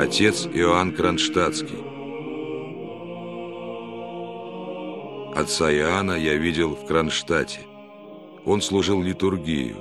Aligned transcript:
Отец 0.00 0.46
Иоанн 0.46 0.94
Кронштадтский. 0.96 1.76
Отца 5.38 5.70
Иоанна 5.70 6.12
я 6.12 6.36
видел 6.36 6.74
в 6.74 6.86
Кронштадте. 6.86 7.66
Он 8.46 8.62
служил 8.62 9.02
литургию. 9.02 9.76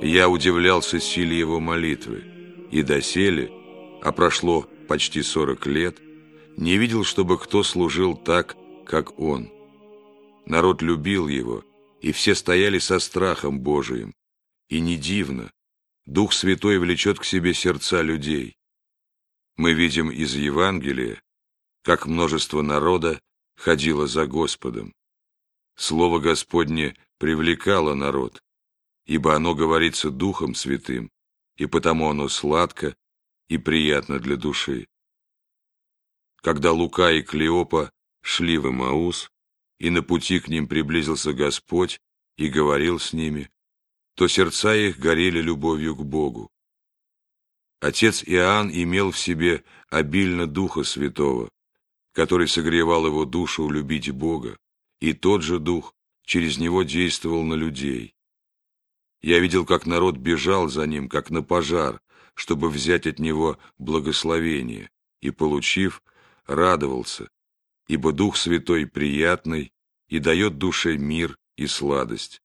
Я 0.00 0.30
удивлялся 0.30 0.98
силе 0.98 1.38
его 1.38 1.60
молитвы. 1.60 2.24
И 2.70 2.80
доселе, 2.80 3.52
а 4.00 4.12
прошло 4.12 4.62
почти 4.88 5.20
40 5.20 5.66
лет, 5.66 5.98
не 6.56 6.78
видел, 6.78 7.04
чтобы 7.04 7.38
кто 7.38 7.62
служил 7.62 8.16
так, 8.16 8.56
как 8.86 9.20
он. 9.20 9.50
Народ 10.46 10.80
любил 10.80 11.28
его, 11.28 11.64
и 12.00 12.12
все 12.12 12.34
стояли 12.34 12.78
со 12.78 12.98
страхом 12.98 13.60
Божиим. 13.60 14.14
И 14.70 14.80
не 14.80 14.96
дивно, 14.96 15.50
Дух 16.06 16.32
Святой 16.32 16.78
влечет 16.78 17.18
к 17.18 17.24
себе 17.24 17.52
сердца 17.52 18.00
людей. 18.00 18.57
Мы 19.58 19.72
видим 19.72 20.08
из 20.08 20.36
Евангелия, 20.36 21.20
как 21.82 22.06
множество 22.06 22.62
народа 22.62 23.20
ходило 23.56 24.06
за 24.06 24.24
Господом. 24.24 24.94
Слово 25.74 26.20
Господне 26.20 26.96
привлекало 27.18 27.94
народ, 27.94 28.40
ибо 29.04 29.34
оно 29.34 29.56
говорится 29.56 30.12
Духом 30.12 30.54
Святым, 30.54 31.10
и 31.56 31.66
потому 31.66 32.08
оно 32.08 32.28
сладко 32.28 32.96
и 33.48 33.58
приятно 33.58 34.20
для 34.20 34.36
души. 34.36 34.86
Когда 36.36 36.70
Лука 36.70 37.10
и 37.10 37.22
Клеопа 37.22 37.90
шли 38.22 38.58
в 38.58 38.68
Имаус, 38.68 39.28
и 39.80 39.90
на 39.90 40.04
пути 40.04 40.38
к 40.38 40.46
ним 40.46 40.68
приблизился 40.68 41.32
Господь 41.32 42.00
и 42.36 42.48
говорил 42.48 43.00
с 43.00 43.12
ними, 43.12 43.50
то 44.14 44.28
сердца 44.28 44.76
их 44.76 45.00
горели 45.00 45.40
любовью 45.40 45.96
к 45.96 46.04
Богу. 46.04 46.48
Отец 47.80 48.24
Иоанн 48.26 48.70
имел 48.72 49.12
в 49.12 49.18
себе 49.18 49.64
обильно 49.88 50.46
Духа 50.46 50.82
Святого, 50.82 51.48
который 52.12 52.48
согревал 52.48 53.06
его 53.06 53.24
душу 53.24 53.70
любить 53.70 54.10
Бога, 54.10 54.56
и 55.00 55.12
тот 55.12 55.42
же 55.42 55.60
Дух 55.60 55.94
через 56.24 56.58
него 56.58 56.82
действовал 56.82 57.44
на 57.44 57.54
людей. 57.54 58.14
Я 59.22 59.38
видел, 59.38 59.64
как 59.64 59.86
народ 59.86 60.16
бежал 60.16 60.68
за 60.68 60.86
ним, 60.86 61.08
как 61.08 61.30
на 61.30 61.42
пожар, 61.42 62.00
чтобы 62.34 62.68
взять 62.68 63.06
от 63.06 63.18
него 63.18 63.58
благословение, 63.78 64.90
и, 65.20 65.30
получив, 65.30 66.02
радовался, 66.46 67.28
ибо 67.86 68.12
Дух 68.12 68.36
Святой 68.36 68.86
приятный 68.86 69.72
и 70.08 70.18
дает 70.18 70.58
душе 70.58 70.96
мир 70.96 71.38
и 71.56 71.66
сладость. 71.66 72.40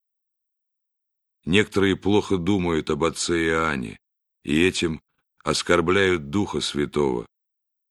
Некоторые 1.46 1.96
плохо 1.96 2.38
думают 2.38 2.90
об 2.90 3.04
отце 3.04 3.48
Иоанне, 3.48 4.00
и 4.44 4.64
этим 4.64 5.02
оскорбляют 5.44 6.30
Духа 6.30 6.62
Святого, 6.62 7.26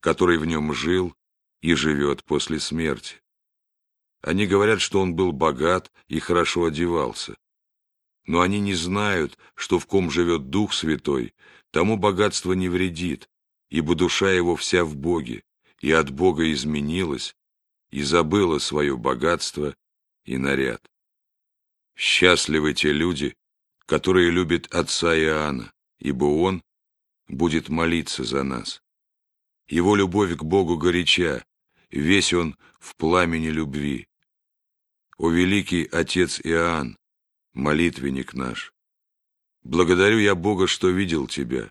который 0.00 0.38
в 0.38 0.46
нем 0.46 0.72
жил 0.74 1.14
и 1.60 1.74
живет 1.74 2.24
после 2.24 2.58
смерти. 2.58 3.16
Они 4.22 4.46
говорят, 4.46 4.80
что 4.80 5.00
он 5.00 5.14
был 5.14 5.32
богат 5.32 5.92
и 6.08 6.18
хорошо 6.18 6.64
одевался. 6.64 7.36
Но 8.24 8.40
они 8.40 8.60
не 8.60 8.74
знают, 8.74 9.36
что 9.54 9.78
в 9.78 9.86
ком 9.86 10.10
живет 10.10 10.48
Дух 10.48 10.72
Святой, 10.72 11.34
тому 11.70 11.96
богатство 11.96 12.52
не 12.52 12.68
вредит, 12.68 13.28
ибо 13.68 13.94
душа 13.94 14.30
его 14.30 14.54
вся 14.56 14.84
в 14.84 14.96
Боге, 14.96 15.42
и 15.80 15.90
от 15.90 16.10
Бога 16.10 16.50
изменилась, 16.52 17.34
и 17.90 18.02
забыла 18.02 18.58
свое 18.58 18.96
богатство 18.96 19.74
и 20.24 20.36
наряд. 20.36 20.88
Счастливы 21.96 22.74
те 22.74 22.92
люди, 22.92 23.34
которые 23.86 24.30
любят 24.30 24.72
отца 24.72 25.16
Иоанна, 25.16 25.72
ибо 25.98 26.24
он 26.24 26.62
будет 27.28 27.68
молиться 27.68 28.24
за 28.24 28.42
нас. 28.42 28.82
Его 29.66 29.96
любовь 29.96 30.36
к 30.36 30.42
Богу 30.42 30.76
горяча, 30.76 31.44
весь 31.90 32.32
он 32.32 32.56
в 32.78 32.96
пламени 32.96 33.48
любви. 33.48 34.08
О 35.18 35.30
великий 35.30 35.84
Отец 35.84 36.40
Иоанн, 36.42 36.98
молитвенник 37.52 38.34
наш! 38.34 38.72
Благодарю 39.62 40.18
я 40.18 40.34
Бога, 40.34 40.66
что 40.66 40.88
видел 40.88 41.28
тебя. 41.28 41.70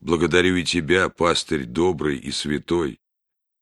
Благодарю 0.00 0.56
и 0.56 0.64
тебя, 0.64 1.08
пастырь 1.08 1.64
добрый 1.64 2.18
и 2.18 2.32
святой, 2.32 3.00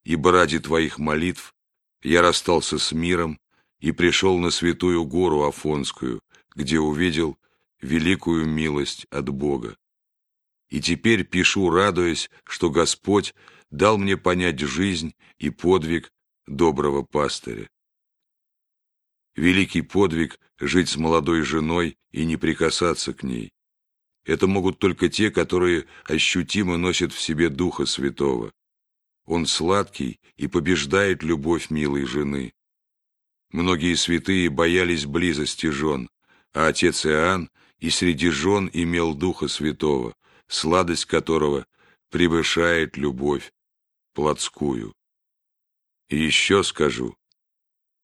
ибо 0.04 0.32
ради 0.32 0.58
твоих 0.58 0.98
молитв 0.98 1.54
я 2.02 2.22
расстался 2.22 2.78
с 2.78 2.92
миром 2.92 3.38
и 3.78 3.92
пришел 3.92 4.38
на 4.38 4.50
святую 4.50 5.04
гору 5.04 5.42
Афонскую, 5.42 6.22
где 6.54 6.78
увидел 6.78 7.38
великую 7.82 8.46
милость 8.46 9.06
от 9.10 9.28
Бога. 9.28 9.76
И 10.70 10.80
теперь 10.80 11.24
пишу, 11.24 11.68
радуясь, 11.70 12.30
что 12.44 12.70
Господь 12.70 13.34
дал 13.70 13.98
мне 13.98 14.16
понять 14.16 14.60
жизнь 14.60 15.14
и 15.38 15.50
подвиг 15.50 16.12
доброго 16.46 17.02
пастыря. 17.02 17.68
Великий 19.34 19.82
подвиг— 19.82 20.38
жить 20.60 20.88
с 20.88 20.96
молодой 20.96 21.42
женой 21.42 21.96
и 22.12 22.24
не 22.24 22.36
прикасаться 22.36 23.12
к 23.12 23.22
ней. 23.22 23.52
Это 24.24 24.46
могут 24.46 24.78
только 24.78 25.08
те, 25.08 25.30
которые 25.30 25.86
ощутимо 26.04 26.76
носят 26.76 27.12
в 27.12 27.20
себе 27.20 27.48
Духа 27.48 27.86
Святого. 27.86 28.52
Он 29.24 29.46
сладкий 29.46 30.20
и 30.36 30.46
побеждает 30.46 31.22
любовь 31.22 31.70
милой 31.70 32.04
жены. 32.04 32.52
Многие 33.50 33.94
святые 33.94 34.50
боялись 34.50 35.06
близости 35.06 35.66
жен, 35.66 36.08
а 36.52 36.68
отец 36.68 37.06
Иоанн 37.06 37.50
и 37.78 37.90
среди 37.90 38.28
жен 38.28 38.70
имел 38.72 39.14
Духа 39.14 39.48
Святого, 39.48 40.14
сладость 40.50 41.06
которого 41.06 41.66
превышает 42.10 42.96
любовь 42.96 43.52
плотскую. 44.14 44.94
И 46.08 46.16
еще 46.16 46.64
скажу, 46.64 47.16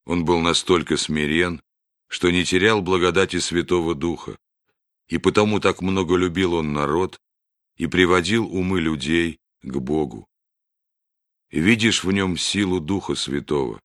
он 0.05 0.25
был 0.25 0.41
настолько 0.41 0.97
смирен, 0.97 1.61
что 2.09 2.31
не 2.31 2.45
терял 2.45 2.83
благодати 2.83 3.41
Святого 3.41 3.97
Духа, 3.97 4.39
и 5.09 5.19
потому 5.19 5.59
так 5.59 5.83
много 5.83 6.15
любил 6.17 6.55
он 6.55 6.73
народ 6.73 7.21
и 7.77 7.89
приводил 7.89 8.47
умы 8.47 8.81
людей 8.81 9.41
к 9.63 9.77
Богу. 9.79 10.29
Видишь 11.51 12.05
в 12.05 12.13
нем 12.13 12.37
силу 12.37 12.81
Духа 12.81 13.17
Святого. 13.17 13.81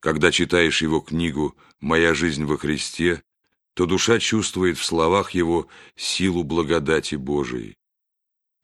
Когда 0.00 0.30
читаешь 0.30 0.82
его 0.82 1.00
книгу 1.00 1.56
«Моя 1.80 2.12
жизнь 2.14 2.44
во 2.44 2.58
Христе», 2.58 3.22
то 3.78 3.86
душа 3.86 4.18
чувствует 4.18 4.76
в 4.76 4.84
словах 4.84 5.30
его 5.30 5.68
силу 5.94 6.42
благодати 6.42 7.14
Божией. 7.14 7.76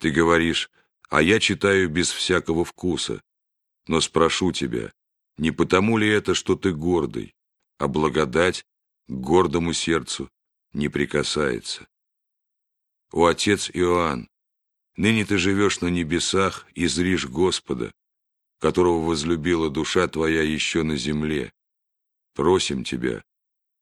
Ты 0.01 0.11
говоришь, 0.11 0.73
а 1.09 1.23
я 1.23 1.39
читаю 1.39 1.89
без 1.89 2.11
всякого 2.11 2.65
вкуса, 2.65 3.23
но 3.87 4.01
спрошу 4.01 4.51
тебя, 4.51 4.93
не 5.39 5.53
потому 5.53 5.99
ли 5.99 6.09
это, 6.09 6.35
что 6.35 6.57
ты 6.57 6.73
гордый, 6.73 7.33
а 7.79 7.87
благодать 7.87 8.67
гордому 9.07 9.73
сердцу 9.73 10.29
не 10.73 10.89
прикасается? 10.89 11.87
О, 13.13 13.27
отец 13.27 13.71
Иоанн, 13.73 14.29
ныне 14.97 15.25
ты 15.25 15.39
живешь 15.39 15.81
на 15.81 15.87
небесах 15.87 16.67
и 16.75 16.89
зришь 16.89 17.27
Господа, 17.27 17.93
которого 18.59 19.07
возлюбила 19.07 19.71
душа 19.71 20.09
твоя 20.09 20.43
еще 20.43 20.83
на 20.83 20.97
земле. 20.97 21.53
Просим 22.35 22.83
тебя, 22.83 23.23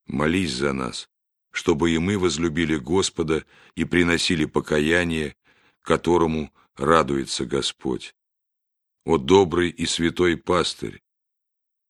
молись 0.05 0.53
за 0.53 0.75
нас, 0.75 1.09
чтобы 1.53 1.93
и 1.93 1.99
мы 1.99 2.19
возлюбили 2.19 2.77
Господа 2.77 3.45
и 3.77 3.85
приносили 3.85 4.47
покаяние, 4.47 5.37
которому 5.83 6.53
радуется 6.77 7.45
Господь. 7.45 8.15
О 9.05 9.19
добрый 9.19 9.69
и 9.69 9.87
святой 9.87 10.37
пастырь! 10.37 11.03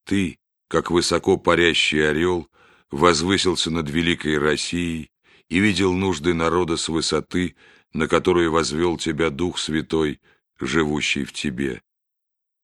Ты, 0.04 0.38
как 0.68 0.90
высоко 0.90 1.36
парящий 1.36 2.06
орел, 2.06 2.48
возвысился 2.90 3.70
над 3.70 3.88
великой 3.88 4.38
Россией 4.38 5.10
и 5.48 5.60
видел 5.60 5.92
нужды 5.92 6.34
народа 6.34 6.76
с 6.76 6.88
высоты, 6.88 7.56
на 7.92 8.08
которую 8.08 8.50
возвел 8.50 8.96
тебя 8.96 9.30
Дух 9.30 9.58
Святой, 9.58 10.20
живущий 10.58 11.24
в 11.24 11.32
тебе. 11.32 11.82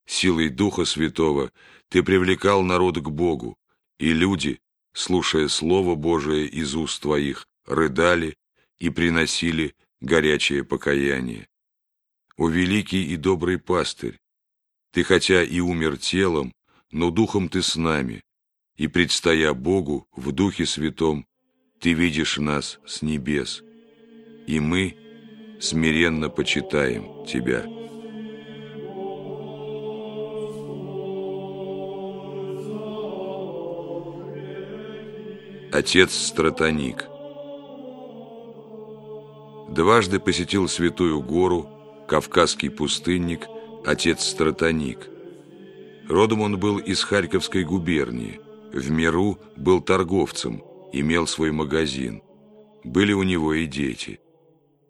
Силой 0.05 0.49
Духа 0.49 0.85
Святого 0.85 1.51
ты 1.87 2.03
привлекал 2.03 2.63
народ 2.63 2.97
к 2.97 3.09
Богу, 3.09 3.57
и 3.99 4.11
люди, 4.11 4.59
слушая 4.99 5.47
Слово 5.47 5.95
Божие 5.95 6.45
из 6.45 6.75
уст 6.75 7.01
твоих, 7.01 7.47
рыдали 7.65 8.35
и 8.79 8.89
приносили 8.89 9.73
горячее 10.01 10.65
покаяние. 10.65 11.47
О 12.35 12.49
великий 12.49 13.13
и 13.13 13.15
добрый 13.15 13.59
пастырь! 13.59 14.19
Ты 14.91 15.03
хотя 15.03 15.41
и 15.43 15.59
умер 15.61 15.97
телом, 15.97 16.51
но 16.91 17.11
духом 17.11 17.47
ты 17.47 17.61
с 17.61 17.75
нами, 17.77 18.21
и, 18.75 18.87
предстоя 18.87 19.53
Богу 19.53 20.05
в 20.15 20.31
Духе 20.31 20.65
Святом, 20.65 21.25
ты 21.79 21.93
видишь 21.93 22.37
нас 22.37 22.79
с 22.85 23.01
небес, 23.01 23.63
и 24.47 24.59
мы 24.59 24.97
смиренно 25.61 26.29
почитаем 26.29 27.25
Тебя. 27.25 27.78
Отец 35.71 36.15
Стратоник 36.15 37.05
Дважды 39.69 40.19
посетил 40.19 40.67
Святую 40.67 41.21
Гору, 41.21 41.69
кавказский 42.07 42.71
пустынник, 42.71 43.45
отец 43.85 44.25
Стратоник. 44.25 45.07
Родом 46.07 46.41
он 46.41 46.59
был 46.59 46.79
из 46.79 47.03
Харьковской 47.03 47.63
губернии, 47.63 48.41
в 48.73 48.89
миру 48.89 49.37
был 49.57 49.79
торговцем, 49.79 50.63
имел 50.91 51.27
свой 51.27 51.51
магазин. 51.51 52.23
Были 52.83 53.13
у 53.13 53.21
него 53.21 53.53
и 53.53 53.67
дети. 53.67 54.19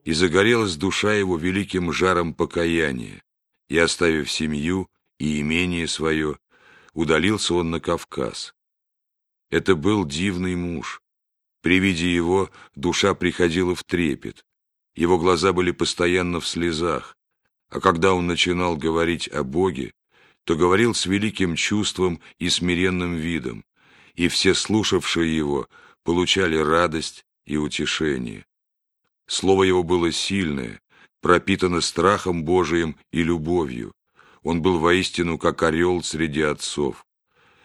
И 0.06 0.14
загорелась 0.14 0.78
душа 0.78 1.14
его 1.14 1.36
великим 1.36 1.92
жаром 1.92 2.34
покаяния, 2.34 3.22
и, 3.68 3.78
оставив 3.78 4.32
семью 4.32 4.88
и 5.18 5.42
имение 5.42 5.90
свое, 5.90 6.38
удалился 6.94 7.54
он 7.56 7.70
на 7.70 7.82
Кавказ. 7.82 8.54
Это 9.50 9.76
был 9.76 10.06
дивный 10.06 10.56
муж. 10.56 11.02
При 11.62 11.80
виде 11.80 12.14
его 12.14 12.50
душа 12.76 13.14
приходила 13.14 13.76
в 13.76 13.84
трепет. 13.84 14.46
Его 14.96 15.18
глаза 15.18 15.54
были 15.54 15.72
постоянно 15.72 16.40
в 16.40 16.48
слезах, 16.48 17.18
а 17.70 17.80
когда 17.80 18.14
он 18.14 18.28
начинал 18.28 18.76
говорить 18.78 19.28
о 19.28 19.44
Боге, 19.44 19.94
то 20.44 20.56
говорил 20.56 20.94
с 20.94 21.06
великим 21.06 21.56
чувством 21.56 22.20
и 22.38 22.50
смиренным 22.50 23.16
видом, 23.16 23.64
и 24.16 24.28
все 24.28 24.54
слушавшие 24.54 25.36
его 25.36 25.68
получали 26.04 26.58
радость 26.58 27.26
и 27.46 27.58
утешение. 27.58 28.46
Слово 29.28 29.64
его 29.64 29.84
было 29.84 30.12
сильное, 30.12 30.82
пропитано 31.22 31.82
страхом 31.82 32.44
Божиим 32.44 32.98
и 33.12 33.24
любовью. 33.24 33.94
Он 34.42 34.62
был 34.62 34.80
воистину 34.80 35.38
как 35.38 35.62
орел 35.64 36.02
среди 36.02 36.42
отцов. 36.42 37.06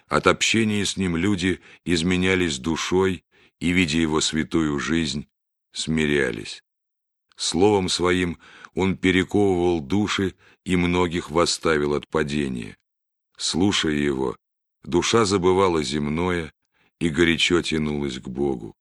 От 0.08 0.26
общения 0.26 0.84
с 0.84 0.96
ним 0.96 1.16
люди 1.16 1.60
изменялись 1.84 2.58
душой 2.58 3.24
и, 3.58 3.70
видя 3.70 3.98
его 3.98 4.20
святую 4.20 4.78
жизнь, 4.78 5.28
смирялись. 5.72 6.62
Словом 7.36 7.88
своим 7.88 8.38
он 8.74 8.96
перековывал 8.96 9.80
души 9.80 10.34
и 10.64 10.76
многих 10.76 11.30
восставил 11.30 11.94
от 11.94 12.08
падения. 12.08 12.76
Слушая 13.36 13.94
его, 13.94 14.36
душа 14.82 15.24
забывала 15.24 15.82
земное 15.82 16.52
и 17.00 17.08
горячо 17.08 17.62
тянулась 17.62 18.18
к 18.18 18.28
Богу. 18.28 18.74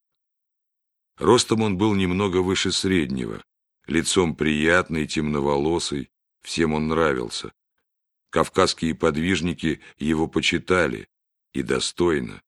Ростом 1.17 1.61
он 1.61 1.77
был 1.77 1.93
немного 1.93 2.37
выше 2.37 2.71
среднего, 2.71 3.43
лицом 3.87 4.35
приятный, 4.35 5.07
темноволосый, 5.07 6.09
всем 6.41 6.73
он 6.73 6.87
нравился. 6.87 7.51
Кавказские 8.29 8.95
подвижники 8.95 9.79
его 9.97 10.27
почитали, 10.27 11.07
и 11.53 11.63
достойно. 11.63 12.41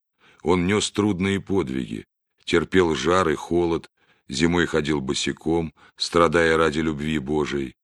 Он 0.44 0.68
нес 0.68 0.92
трудные 0.92 1.40
подвиги, 1.40 2.06
терпел 2.44 2.96
жар 2.96 3.30
и 3.30 3.36
холод, 3.36 3.90
зимой 4.28 4.66
ходил 4.66 5.02
босиком, 5.02 5.74
страдая 5.96 6.58
ради 6.58 6.80
любви 6.80 7.20
Божией, 7.20 7.76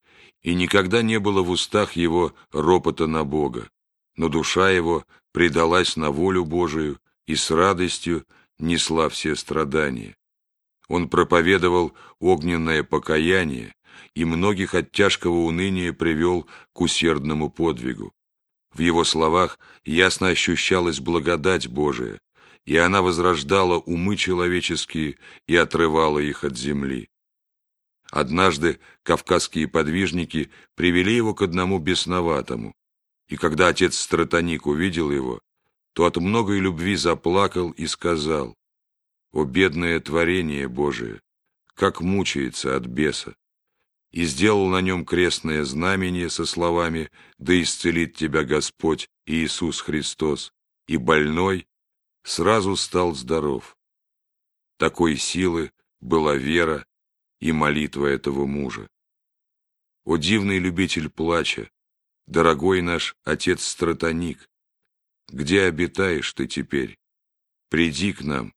и 0.41 0.53
никогда 0.55 1.01
не 1.01 1.19
было 1.19 1.41
в 1.41 1.49
устах 1.49 1.93
его 1.93 2.33
ропота 2.51 3.07
на 3.07 3.23
Бога, 3.23 3.69
но 4.15 4.27
душа 4.27 4.69
его 4.69 5.05
предалась 5.31 5.95
на 5.95 6.11
волю 6.11 6.45
Божию 6.45 6.99
и 7.25 7.35
с 7.35 7.51
радостью 7.51 8.25
несла 8.59 9.09
все 9.09 9.35
страдания. 9.35 10.15
Он 10.87 11.09
проповедовал 11.09 11.93
огненное 12.19 12.83
покаяние 12.83 13.73
и 14.13 14.25
многих 14.25 14.75
от 14.75 14.91
тяжкого 14.91 15.45
уныния 15.45 15.93
привел 15.93 16.47
к 16.73 16.81
усердному 16.81 17.49
подвигу. 17.49 18.11
В 18.73 18.79
его 18.79 19.03
словах 19.03 19.59
ясно 19.83 20.29
ощущалась 20.29 20.99
благодать 20.99 21.67
Божия, 21.67 22.19
и 22.65 22.77
она 22.77 23.01
возрождала 23.01 23.77
умы 23.79 24.15
человеческие 24.15 25.17
и 25.47 25.55
отрывала 25.55 26.19
их 26.19 26.43
от 26.43 26.57
земли. 26.57 27.09
Однажды 28.09 28.79
кавказские 29.03 29.67
подвижники 29.67 30.51
привели 30.75 31.15
его 31.15 31.33
к 31.33 31.41
одному 31.41 31.79
бесноватому, 31.79 32.73
и 33.27 33.37
когда 33.37 33.69
отец 33.69 33.97
Стратоник 33.97 34.67
увидел 34.67 35.11
его, 35.11 35.39
то 35.93 36.05
от 36.05 36.17
многой 36.17 36.59
любви 36.59 36.95
заплакал 36.95 37.71
и 37.71 37.87
сказал, 37.87 38.55
«О, 39.31 39.45
бедное 39.45 39.99
творение 39.99 40.67
Божие, 40.67 41.21
как 41.73 42.01
мучается 42.01 42.75
от 42.75 42.85
беса!» 42.85 43.33
И 44.11 44.25
сделал 44.25 44.67
на 44.67 44.81
нем 44.81 45.05
крестное 45.05 45.63
знамение 45.63 46.29
со 46.29 46.45
словами 46.45 47.09
«Да 47.37 47.59
исцелит 47.61 48.15
тебя 48.15 48.43
Господь 48.43 49.09
Иисус 49.25 49.81
Христос», 49.81 50.53
и 50.87 50.97
больной 50.97 51.67
сразу 52.23 52.75
стал 52.75 53.13
здоров. 53.15 53.77
Такой 54.77 55.15
силы 55.15 55.71
была 56.01 56.35
вера 56.35 56.85
и 57.39 57.51
молитва 57.51 58.07
этого 58.07 58.45
мужа. 58.45 58.89
О 60.03 60.17
дивный 60.17 60.59
любитель 60.59 61.09
плача, 61.09 61.69
дорогой 62.27 62.81
наш 62.81 63.15
отец 63.23 63.63
Стратоник, 63.63 64.49
где 65.29 65.63
обитаешь 65.63 66.33
ты 66.33 66.47
теперь? 66.47 66.97
Приди 67.69 68.11
к 68.11 68.21
нам, 68.21 68.53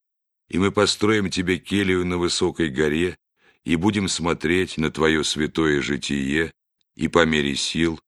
и 0.49 0.59
мы 0.59 0.73
построим 0.73 1.31
тебе 1.31 1.59
келью 1.59 2.05
на 2.05 2.19
высокой 2.19 2.71
горе 2.71 3.17
и 3.65 3.77
будем 3.77 4.09
смотреть 4.09 4.77
на 4.79 4.91
твое 4.91 5.25
святое 5.25 5.81
житие 5.81 6.53
и 6.95 7.09
по 7.09 7.25
мере 7.25 7.57
сил 7.57 8.01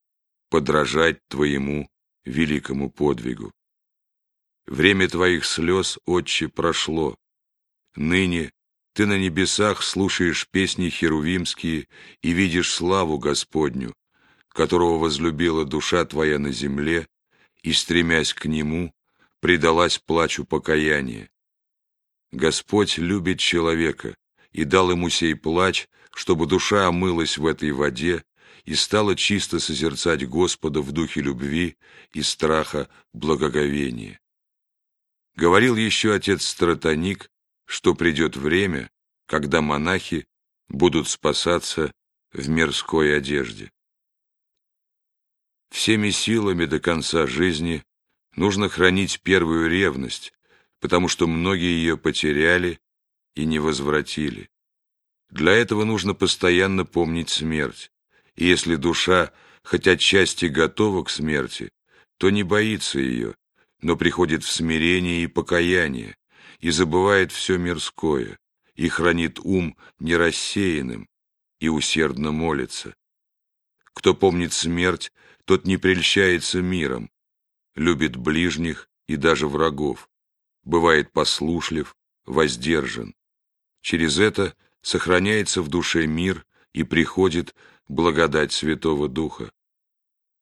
подражать 0.51 1.19
твоему 1.29 1.89
великому 2.25 2.91
подвигу. 2.91 3.53
Время 4.67 5.09
твоих 5.09 5.45
слез, 5.45 5.99
Отче, 6.05 6.49
прошло. 6.49 7.17
Ныне 7.95 8.53
ты 8.93 9.07
на 9.07 9.19
небесах 9.19 9.83
слушаешь 9.83 10.49
песни 10.51 10.89
херувимские 10.89 11.89
и 12.23 12.33
видишь 12.33 12.73
славу 12.73 13.19
Господню, 13.19 13.95
которого 14.49 14.99
возлюбила 14.99 15.65
душа 15.65 16.05
твоя 16.05 16.39
на 16.39 16.51
земле, 16.53 17.07
и, 17.63 17.73
стремясь 17.73 18.33
к 18.33 18.47
нему, 18.47 18.95
предалась 19.41 19.99
плачу 19.99 20.45
покаяния. 20.45 21.29
Господь 22.33 22.99
любит 22.99 23.39
человека 23.39 24.17
и 24.57 24.65
дал 24.65 24.91
ему 24.91 25.11
сей 25.11 25.35
плач, 25.35 25.87
чтобы 26.15 26.47
душа 26.47 26.87
омылась 26.87 27.37
в 27.37 27.45
этой 27.45 27.73
воде 27.73 28.25
и 28.65 28.75
стала 28.75 29.15
чисто 29.15 29.61
созерцать 29.61 30.27
Господа 30.27 30.81
в 30.81 30.93
духе 30.93 31.21
любви 31.21 31.77
и 32.15 32.23
страха 32.23 32.89
благоговения. 33.13 34.19
Говорил 35.35 35.77
еще 35.77 36.15
отец 36.15 36.47
Стратоник, 36.47 37.31
что 37.67 37.95
придет 37.95 38.39
время, 38.39 38.91
когда 39.27 39.61
монахи 39.61 40.27
будут 40.69 41.07
спасаться 41.07 41.93
в 42.33 42.49
мирской 42.49 43.15
одежде. 43.15 43.71
Всеми 45.71 46.09
силами 46.09 46.65
до 46.65 46.81
конца 46.81 47.27
жизни 47.27 47.85
нужно 48.37 48.71
хранить 48.71 49.21
первую 49.21 49.69
ревность, 49.69 50.33
потому 50.81 51.09
что 51.09 51.27
многие 51.27 51.77
ее 51.77 51.99
потеряли 51.99 52.81
и 53.37 53.45
не 53.45 53.61
возвратили. 53.61 54.51
Для 55.31 55.53
этого 55.53 55.85
нужно 55.85 56.15
постоянно 56.15 56.85
помнить 56.85 57.31
смерть, 57.31 57.93
и 58.35 58.47
если 58.47 58.77
душа 58.77 59.33
хоть 59.63 59.87
отчасти 59.87 60.47
готова 60.47 61.05
к 61.05 61.11
смерти, 61.11 61.71
то 62.19 62.31
не 62.31 62.43
боится 62.43 62.99
ее, 62.99 63.35
но 63.81 63.97
приходит 63.97 64.43
в 64.45 64.51
смирение 64.51 65.25
и 65.25 65.27
покаяние, 65.27 66.17
и 66.61 66.71
забывает 66.71 67.33
все 67.33 67.59
мирское, 67.59 68.39
и 68.75 68.89
хранит 68.89 69.39
ум 69.43 69.77
нерассеянным, 69.99 71.09
и 71.59 71.69
усердно 71.69 72.33
молится. 72.33 72.95
Кто 73.93 74.15
помнит 74.15 74.53
смерть, 74.53 75.13
тот 75.45 75.67
не 75.67 75.77
прельщается 75.77 76.63
миром, 76.63 77.11
любит 77.75 78.17
ближних 78.17 78.89
и 79.09 79.17
даже 79.17 79.49
врагов, 79.49 80.09
бывает 80.65 81.13
послушлив, 81.13 81.97
воздержан. 82.25 83.16
Через 83.87 84.19
это 84.19 84.57
сохраняется 84.83 85.63
в 85.63 85.69
душе 85.69 86.07
мир 86.07 86.45
и 86.73 86.83
приходит 86.83 87.55
благодать 87.87 88.53
Святого 88.53 89.09
Духа. 89.09 89.53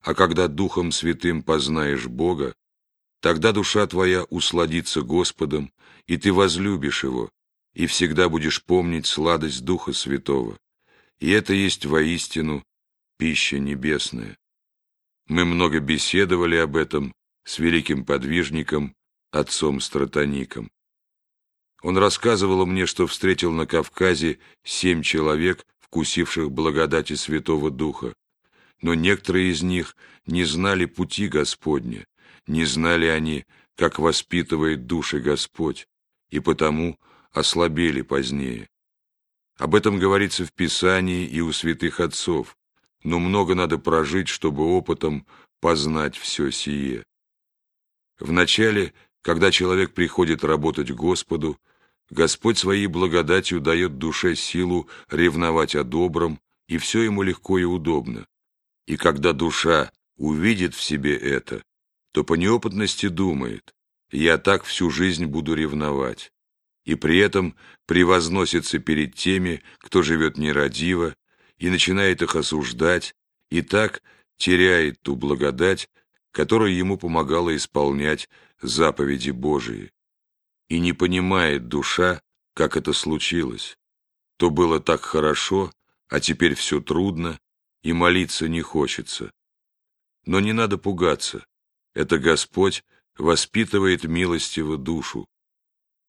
А 0.01 0.15
когда 0.15 0.49
Духом 0.49 0.91
Святым 0.93 1.43
познаешь 1.43 2.07
Бога, 2.07 2.55
Тогда 3.21 3.53
душа 3.53 3.87
твоя 3.87 4.25
усладится 4.25 5.01
Господом, 5.01 5.73
и 6.07 6.19
ты 6.19 6.31
возлюбишь 6.31 7.05
Его, 7.05 7.31
и 7.73 7.87
всегда 7.87 8.29
будешь 8.29 8.63
помнить 8.63 9.07
сладость 9.07 9.65
Духа 9.65 9.95
Святого. 9.95 10.59
И 11.21 11.31
это 11.31 11.55
есть 11.55 11.87
воистину 11.87 12.63
пища 13.17 13.59
небесная. 13.59 14.37
Мы 15.27 15.47
много 15.47 15.81
беседовали 15.81 16.57
об 16.57 16.77
этом 16.77 17.15
с 17.45 17.59
великим 17.59 18.05
подвижником, 18.05 18.95
отцом 19.31 19.81
Стратоником. 19.81 20.71
Он 21.85 21.99
рассказывал 21.99 22.65
мне, 22.65 22.87
что 22.87 23.07
встретил 23.07 23.53
на 23.53 23.67
Кавказе 23.67 24.39
семь 24.63 25.03
человек, 25.03 25.67
вкусивших 25.81 26.51
благодати 26.51 27.13
Святого 27.13 27.71
Духа, 27.71 28.15
но 28.81 28.95
некоторые 28.95 29.51
из 29.51 29.63
них 29.63 29.95
не 30.25 30.45
знали 30.45 30.87
пути 30.87 31.29
Господня, 31.29 32.07
не 32.47 32.65
знали 32.65 33.05
они, 33.05 33.45
как 33.77 33.99
воспитывает 33.99 34.87
души 34.87 35.21
Господь, 35.21 35.87
и 36.31 36.41
потому 36.41 36.99
ослабели 37.33 38.01
позднее. 38.01 38.67
Об 39.59 39.75
этом 39.75 39.99
говорится 39.99 40.47
в 40.47 40.55
Писании 40.55 41.27
и 41.27 41.43
у 41.43 41.53
святых 41.53 42.01
отцов. 42.01 42.57
но 43.03 43.19
много 43.19 43.55
надо 43.55 43.77
прожить, 43.77 44.29
чтобы 44.29 44.65
опытом 44.65 45.27
познать 45.61 46.17
все 46.17 46.51
сие. 46.51 47.05
Вначале, 48.19 48.95
когда 49.21 49.51
человек 49.51 49.93
приходит 49.93 50.45
работать 50.45 50.91
Господу, 50.91 51.59
Господь 52.11 52.59
своей 52.59 52.87
благодатью 52.87 53.61
дает 53.61 53.99
душе 53.99 54.37
силу 54.37 54.89
ревновать 55.11 55.75
о 55.75 55.85
добром, 55.85 56.41
и 56.69 56.79
все 56.79 57.03
ему 57.03 57.23
легко 57.23 57.59
и 57.59 57.65
удобно. 57.65 58.27
И 58.87 58.97
когда 58.97 59.33
душа 59.33 59.91
увидит 60.17 60.75
в 60.75 60.83
себе 60.83 61.17
это, 61.17 61.63
то 62.13 62.25
по 62.25 62.35
неопытности 62.35 63.09
думает, 63.09 63.75
я 64.11 64.39
так 64.39 64.65
всю 64.65 64.91
жизнь 64.91 65.27
буду 65.27 65.55
ревновать, 65.55 66.31
и 66.85 66.95
при 66.95 67.19
этом 67.19 67.57
превозносится 67.87 68.79
перед 68.79 69.15
теми, 69.15 69.63
кто 69.79 70.03
живет 70.03 70.37
нерадиво, 70.39 71.15
и 71.59 71.71
начинает 71.71 72.23
их 72.23 72.37
осуждать, 72.37 73.15
и 73.51 73.63
так 73.63 74.03
теряет 74.37 75.01
ту 75.01 75.17
благодать, 75.17 75.89
которая 76.31 76.71
ему 76.71 76.99
помогала 76.99 77.55
исполнять 77.57 78.29
заповеди 78.61 79.31
Божии. 79.31 79.91
И 80.75 80.81
не 80.81 80.93
понимает 80.93 81.69
душа, 81.69 82.21
как 82.53 82.77
это 82.77 82.93
случилось. 82.93 83.79
То 84.39 84.51
было 84.51 84.81
так 84.81 85.03
хорошо, 85.03 85.71
а 86.09 86.19
теперь 86.19 86.57
все 86.57 86.81
трудно, 86.81 87.39
и 87.85 87.93
молиться 87.93 88.49
не 88.49 88.61
хочется. 88.61 89.31
Но 90.27 90.41
не 90.41 90.53
надо 90.53 90.77
пугаться. 90.77 91.47
Это 91.95 92.19
Господь 92.19 92.83
воспитывает 93.17 94.03
милостиво 94.03 94.77
душу. 94.77 95.29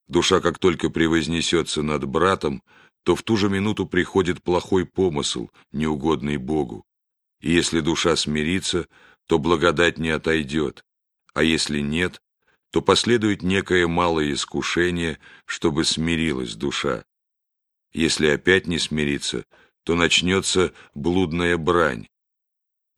Душа, 0.08 0.40
как 0.42 0.58
только 0.58 0.90
превознесется 0.90 1.84
над 1.84 2.06
братом, 2.06 2.64
то 3.04 3.16
в 3.16 3.22
ту 3.22 3.38
же 3.38 3.50
минуту 3.50 3.86
приходит 3.86 4.42
плохой 4.42 4.88
помысл, 4.88 5.50
неугодный 5.74 6.38
Богу. 6.38 6.84
И 7.40 7.52
если 7.52 7.82
душа 7.82 8.16
смирится, 8.16 8.88
то 9.28 9.38
благодать 9.38 10.00
не 10.00 10.10
отойдет, 10.10 10.84
а 11.36 11.44
если 11.44 11.82
нет, 11.82 12.20
то 12.76 12.82
последует 12.82 13.42
некое 13.42 13.88
малое 13.88 14.34
искушение, 14.34 15.18
чтобы 15.46 15.86
смирилась 15.86 16.56
душа. 16.56 17.06
Если 17.94 18.28
опять 18.28 18.68
не 18.68 18.80
смириться, 18.80 19.46
то 19.86 19.96
начнется 19.96 20.74
блудная 20.94 21.56
брань. 21.56 22.10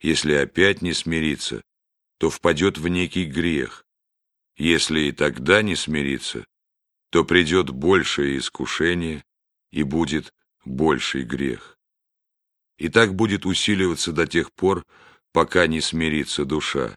Если 0.02 0.34
опять 0.34 0.82
не 0.82 0.94
смириться, 0.94 1.62
то 2.18 2.32
впадет 2.32 2.80
в 2.80 2.88
некий 2.88 3.26
грех. 3.26 3.86
Если 4.56 5.02
и 5.02 5.12
тогда 5.12 5.62
не 5.62 5.76
смириться, 5.76 6.44
то 7.12 7.24
придет 7.24 7.70
большее 7.70 8.40
искушение 8.40 9.24
и 9.70 9.84
будет 9.84 10.34
больший 10.66 11.22
грех. 11.22 11.78
И 12.80 12.90
так 12.90 13.14
будет 13.14 13.46
усиливаться 13.46 14.12
до 14.12 14.26
тех 14.26 14.52
пор, 14.54 14.84
пока 15.34 15.68
не 15.68 15.82
смирится 15.82 16.46
душа. 16.46 16.96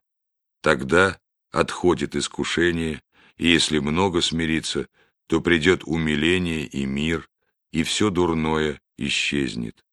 Тогда 0.62 1.20
отходит 1.50 2.16
искушение, 2.16 3.02
и 3.36 3.48
если 3.48 3.78
много 3.78 4.20
смирится, 4.20 4.88
то 5.26 5.40
придет 5.40 5.82
умиление 5.84 6.66
и 6.66 6.84
мир, 6.84 7.28
и 7.72 7.82
все 7.82 8.10
дурное 8.10 8.80
исчезнет. 8.98 9.84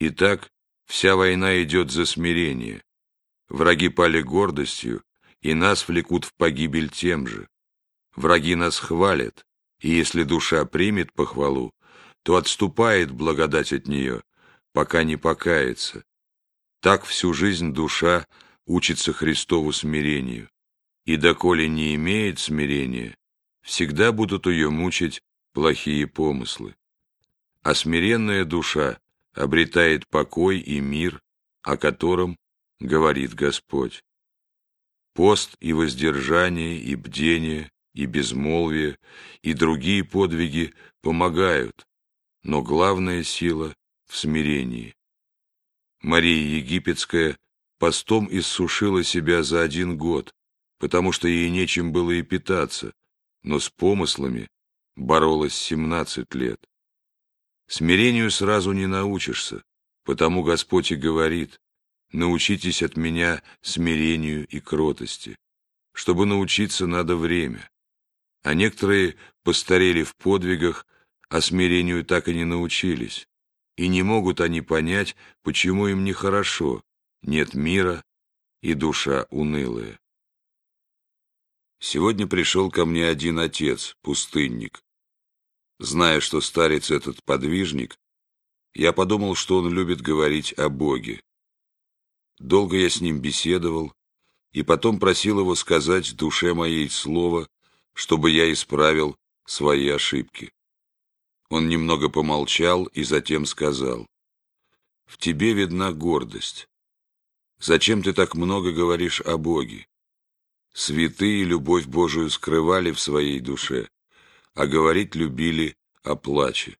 Итак, 0.00 0.50
вся 0.86 1.16
война 1.16 1.62
идет 1.62 1.90
за 1.90 2.06
смирение. 2.06 2.82
Враги 3.48 3.88
пали 3.88 4.20
гордостью, 4.20 5.02
и 5.40 5.54
нас 5.54 5.88
влекут 5.88 6.24
в 6.24 6.34
погибель 6.34 6.90
тем 6.90 7.26
же. 7.26 7.48
Враги 8.16 8.54
нас 8.54 8.78
хвалят, 8.78 9.44
и 9.80 9.90
если 9.90 10.22
душа 10.22 10.64
примет 10.64 11.12
похвалу, 11.12 11.72
то 12.22 12.36
отступает 12.36 13.10
благодать 13.10 13.72
от 13.72 13.86
нее, 13.86 14.22
пока 14.72 15.04
не 15.04 15.16
покается. 15.16 16.04
Так 16.80 17.04
всю 17.04 17.32
жизнь 17.32 17.72
душа 17.72 18.26
учится 18.66 19.12
Христову 19.12 19.72
смирению, 19.72 20.48
и 21.04 21.16
доколе 21.16 21.68
не 21.68 21.94
имеет 21.94 22.38
смирения, 22.38 23.16
всегда 23.62 24.12
будут 24.12 24.46
ее 24.46 24.70
мучить 24.70 25.20
плохие 25.52 26.06
помыслы. 26.06 26.74
А 27.62 27.74
смиренная 27.74 28.44
душа 28.44 28.98
обретает 29.34 30.06
покой 30.08 30.58
и 30.58 30.80
мир, 30.80 31.20
о 31.62 31.76
котором 31.76 32.36
говорит 32.80 33.34
Господь. 33.34 34.02
Пост 35.14 35.56
и 35.60 35.72
воздержание, 35.72 36.78
и 36.78 36.94
бдение, 36.96 37.70
и 37.94 38.06
безмолвие, 38.06 38.98
и 39.42 39.54
другие 39.54 40.04
подвиги 40.04 40.74
помогают, 41.00 41.86
но 42.42 42.62
главная 42.62 43.22
сила 43.22 43.74
в 44.06 44.16
смирении. 44.16 44.94
Мария 46.02 46.58
Египетская 46.58 47.38
постом 47.78 48.28
иссушила 48.30 49.02
себя 49.04 49.42
за 49.42 49.62
один 49.62 49.96
год, 49.96 50.34
потому 50.84 51.12
что 51.12 51.28
ей 51.28 51.48
нечем 51.48 51.92
было 51.92 52.10
и 52.10 52.20
питаться, 52.20 52.92
но 53.42 53.58
с 53.58 53.70
помыслами 53.70 54.50
боролась 54.96 55.54
семнадцать 55.54 56.34
лет. 56.34 56.62
Смирению 57.66 58.30
сразу 58.30 58.72
не 58.72 58.86
научишься, 58.86 59.62
потому 60.04 60.42
Господь 60.42 60.92
и 60.92 60.96
говорит, 60.96 61.58
научитесь 62.12 62.82
от 62.82 62.98
меня 62.98 63.42
смирению 63.62 64.46
и 64.46 64.60
кротости. 64.60 65.38
Чтобы 65.94 66.26
научиться, 66.26 66.86
надо 66.86 67.16
время. 67.16 67.66
А 68.42 68.52
некоторые 68.52 69.16
постарели 69.42 70.02
в 70.02 70.14
подвигах, 70.16 70.86
а 71.30 71.40
смирению 71.40 72.04
так 72.04 72.28
и 72.28 72.34
не 72.34 72.44
научились. 72.44 73.26
И 73.78 73.88
не 73.88 74.02
могут 74.02 74.42
они 74.42 74.60
понять, 74.60 75.16
почему 75.42 75.86
им 75.86 76.04
нехорошо, 76.04 76.82
нет 77.22 77.54
мира 77.54 78.04
и 78.60 78.74
душа 78.74 79.26
унылая. 79.30 79.98
Сегодня 81.86 82.26
пришел 82.26 82.70
ко 82.70 82.86
мне 82.86 83.06
один 83.06 83.38
отец, 83.38 83.94
пустынник. 84.00 84.82
Зная, 85.78 86.20
что 86.20 86.40
старец 86.40 86.90
этот 86.90 87.22
подвижник, 87.24 87.98
я 88.72 88.94
подумал, 88.94 89.34
что 89.34 89.58
он 89.58 89.70
любит 89.70 90.00
говорить 90.00 90.54
о 90.54 90.70
Боге. 90.70 91.20
Долго 92.38 92.78
я 92.78 92.88
с 92.88 93.02
ним 93.02 93.20
беседовал, 93.20 93.92
и 94.52 94.62
потом 94.62 94.98
просил 94.98 95.40
его 95.40 95.54
сказать 95.54 96.16
душе 96.16 96.54
моей 96.54 96.88
слово, 96.88 97.46
чтобы 97.92 98.30
я 98.30 98.50
исправил 98.50 99.18
свои 99.44 99.86
ошибки. 99.90 100.54
Он 101.50 101.68
немного 101.68 102.08
помолчал 102.08 102.86
и 102.86 103.02
затем 103.02 103.44
сказал, 103.44 104.06
«В 105.04 105.18
тебе 105.18 105.52
видна 105.52 105.92
гордость. 105.92 106.66
Зачем 107.58 108.02
ты 108.02 108.14
так 108.14 108.34
много 108.34 108.72
говоришь 108.72 109.20
о 109.20 109.36
Боге? 109.36 109.86
Святые 110.76 111.44
любовь 111.44 111.86
Божию 111.86 112.28
скрывали 112.30 112.90
в 112.90 112.98
своей 112.98 113.38
душе, 113.38 113.88
а 114.54 114.66
говорить 114.66 115.14
любили 115.14 115.76
о 116.02 116.16
плаче. 116.16 116.76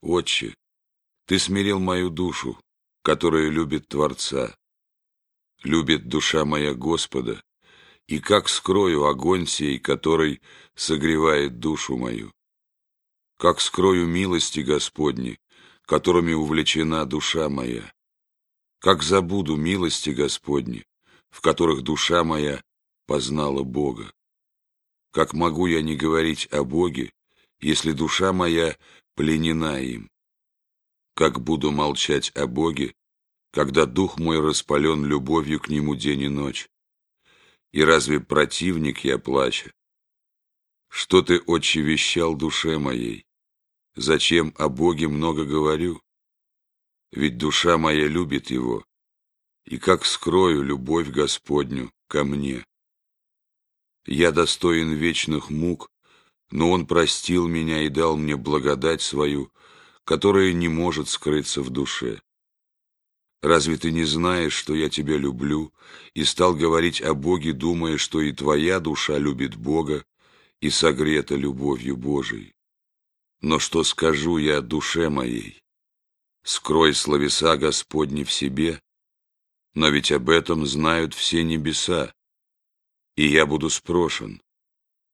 Отче, 0.00 0.56
ты 1.26 1.38
смирил 1.38 1.78
мою 1.78 2.08
душу, 2.08 2.58
которая 3.02 3.50
любит 3.50 3.88
Творца. 3.88 4.56
Любит 5.62 6.08
душа 6.08 6.46
моя 6.46 6.72
Господа, 6.72 7.42
и 8.06 8.18
как 8.18 8.48
скрою 8.48 9.04
огонь 9.04 9.46
сей, 9.46 9.78
который 9.78 10.40
согревает 10.74 11.58
душу 11.58 11.98
мою? 11.98 12.32
Как 13.36 13.60
скрою 13.60 14.06
милости 14.06 14.60
Господни, 14.60 15.38
которыми 15.82 16.32
увлечена 16.32 17.04
душа 17.04 17.50
моя? 17.50 17.92
Как 18.78 19.02
забуду 19.02 19.56
милости 19.56 20.10
Господни, 20.10 20.87
в 21.30 21.40
которых 21.40 21.82
душа 21.82 22.24
моя 22.24 22.62
познала 23.06 23.62
Бога? 23.62 24.12
Как 25.10 25.32
могу 25.32 25.66
я 25.66 25.82
не 25.82 25.96
говорить 25.96 26.46
о 26.52 26.64
Боге, 26.64 27.12
если 27.60 27.92
душа 27.92 28.32
моя 28.32 28.76
пленена 29.14 29.80
им? 29.80 30.10
Как 31.14 31.40
буду 31.40 31.72
молчать 31.72 32.30
о 32.36 32.46
Боге, 32.46 32.94
когда 33.50 33.86
дух 33.86 34.18
мой 34.18 34.40
распален 34.40 35.04
любовью 35.04 35.60
к 35.60 35.68
Нему 35.68 35.96
день 35.96 36.22
и 36.22 36.28
ночь? 36.28 36.68
И 37.72 37.82
разве 37.82 38.20
противник 38.20 39.04
я 39.04 39.18
плача? 39.18 39.72
Что 40.88 41.22
ты, 41.22 41.38
отче, 41.40 41.80
вещал 41.80 42.34
душе 42.34 42.78
моей? 42.78 43.26
Зачем 43.94 44.54
о 44.56 44.68
Боге 44.68 45.08
много 45.08 45.44
говорю? 45.44 46.00
Ведь 47.10 47.38
душа 47.38 47.78
моя 47.78 48.06
любит 48.06 48.50
Его, 48.50 48.84
и 49.68 49.76
как 49.76 50.06
скрою 50.06 50.62
любовь 50.62 51.08
Господню 51.08 51.92
ко 52.08 52.24
мне? 52.24 52.64
Я 54.06 54.32
достоин 54.32 54.94
вечных 54.94 55.50
мук, 55.50 55.90
но 56.50 56.70
Он 56.70 56.86
простил 56.86 57.46
меня 57.46 57.82
и 57.82 57.90
дал 57.90 58.16
мне 58.16 58.36
благодать 58.36 59.02
свою, 59.02 59.52
которая 60.04 60.54
не 60.54 60.68
может 60.68 61.10
скрыться 61.10 61.60
в 61.60 61.68
душе. 61.68 62.22
Разве 63.42 63.76
ты 63.76 63.92
не 63.92 64.04
знаешь, 64.04 64.54
что 64.54 64.74
я 64.74 64.88
тебя 64.88 65.18
люблю, 65.18 65.70
и 66.14 66.24
стал 66.24 66.54
говорить 66.54 67.02
о 67.02 67.12
Боге, 67.12 67.52
думая, 67.52 67.98
что 67.98 68.22
и 68.22 68.32
твоя 68.32 68.80
душа 68.80 69.18
любит 69.18 69.54
Бога 69.54 70.02
и 70.60 70.70
согрета 70.70 71.34
любовью 71.34 71.98
Божией? 71.98 72.54
Но 73.42 73.58
что 73.58 73.84
скажу 73.84 74.38
я 74.38 74.62
душе 74.62 75.10
моей? 75.10 75.60
скрой 76.42 76.94
словеса 76.94 77.58
Господни 77.58 78.24
в 78.24 78.32
себе, 78.32 78.80
но 79.78 79.90
ведь 79.90 80.10
об 80.10 80.28
этом 80.28 80.66
знают 80.66 81.14
все 81.14 81.44
небеса, 81.44 82.12
и 83.14 83.28
я 83.28 83.46
буду 83.46 83.70
спрошен, 83.70 84.42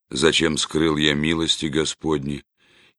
зачем 0.09 0.57
скрыл 0.57 0.97
я 0.97 1.13
милости 1.13 1.67
Господни 1.67 2.43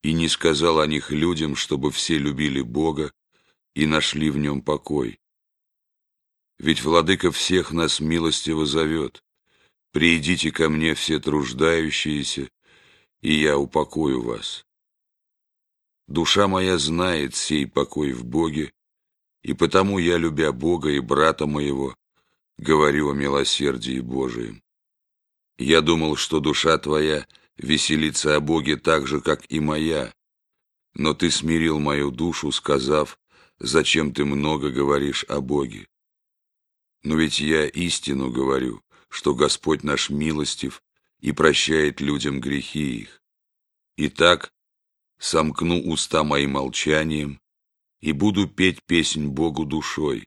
и 0.04 0.14
не 0.14 0.30
сказал 0.30 0.80
о 0.80 0.86
них 0.86 1.10
людям, 1.10 1.56
чтобы 1.56 1.90
все 1.92 2.20
любили 2.20 2.62
Бога 2.62 3.12
и 3.74 3.88
нашли 3.88 4.30
в 4.30 4.38
нем 4.38 4.62
покой. 4.62 5.20
Ведь 6.60 6.84
Владыка 6.84 7.32
всех 7.32 7.72
нас 7.72 8.00
милостиво 8.00 8.68
зовет. 8.68 9.24
Приидите 9.92 10.52
ко 10.52 10.70
мне 10.70 10.94
все 10.94 11.20
труждающиеся, 11.20 12.48
и 13.22 13.34
я 13.34 13.58
упокою 13.58 14.22
вас. 14.22 14.68
Душа 16.08 16.48
моя 16.48 16.78
знает 16.78 17.34
сей 17.34 17.66
покой 17.66 18.12
в 18.12 18.24
Боге, 18.24 18.72
и 19.46 19.54
потому 19.54 20.00
я, 20.00 20.18
любя 20.18 20.52
Бога 20.52 20.90
и 20.90 21.00
брата 21.00 21.46
моего, 21.46 21.96
говорю 22.58 23.12
о 23.12 23.14
милосердии 23.14 24.00
Божием. 24.00 24.64
Я 25.60 25.82
думал, 25.82 26.16
что 26.16 26.40
душа 26.40 26.75
твоя 26.80 27.28
веселится 27.56 28.36
о 28.36 28.40
Боге 28.40 28.75
так 28.75 29.06
же, 29.06 29.22
как 29.22 29.46
и 29.50 29.60
моя, 29.60 30.12
но 30.96 31.14
ты 31.14 31.30
смирил 31.30 31.78
мою 31.78 32.10
душу, 32.10 32.52
сказав, 32.52 33.20
зачем 33.60 34.14
ты 34.14 34.25
много 34.25 34.72
говоришь 34.72 35.24
о 35.25 35.42
Боге. 35.42 35.88
Но 37.04 37.16
ведь 37.16 37.40
я 37.40 37.68
истину 37.68 38.32
говорю, 38.32 38.82
что 39.10 39.36
Господь 39.36 39.84
наш 39.84 40.10
милостив 40.10 40.82
и 41.20 41.32
прощает 41.32 42.02
людям 42.02 42.42
грехи 42.42 43.02
их. 43.02 43.22
Итак, 43.96 44.52
сомкну 45.20 45.84
уста 45.84 46.24
мои 46.24 46.48
молчанием 46.48 47.40
и 48.02 48.12
буду 48.12 48.48
петь 48.48 48.84
песнь 48.86 49.28
Богу 49.28 49.66
душой, 49.66 50.25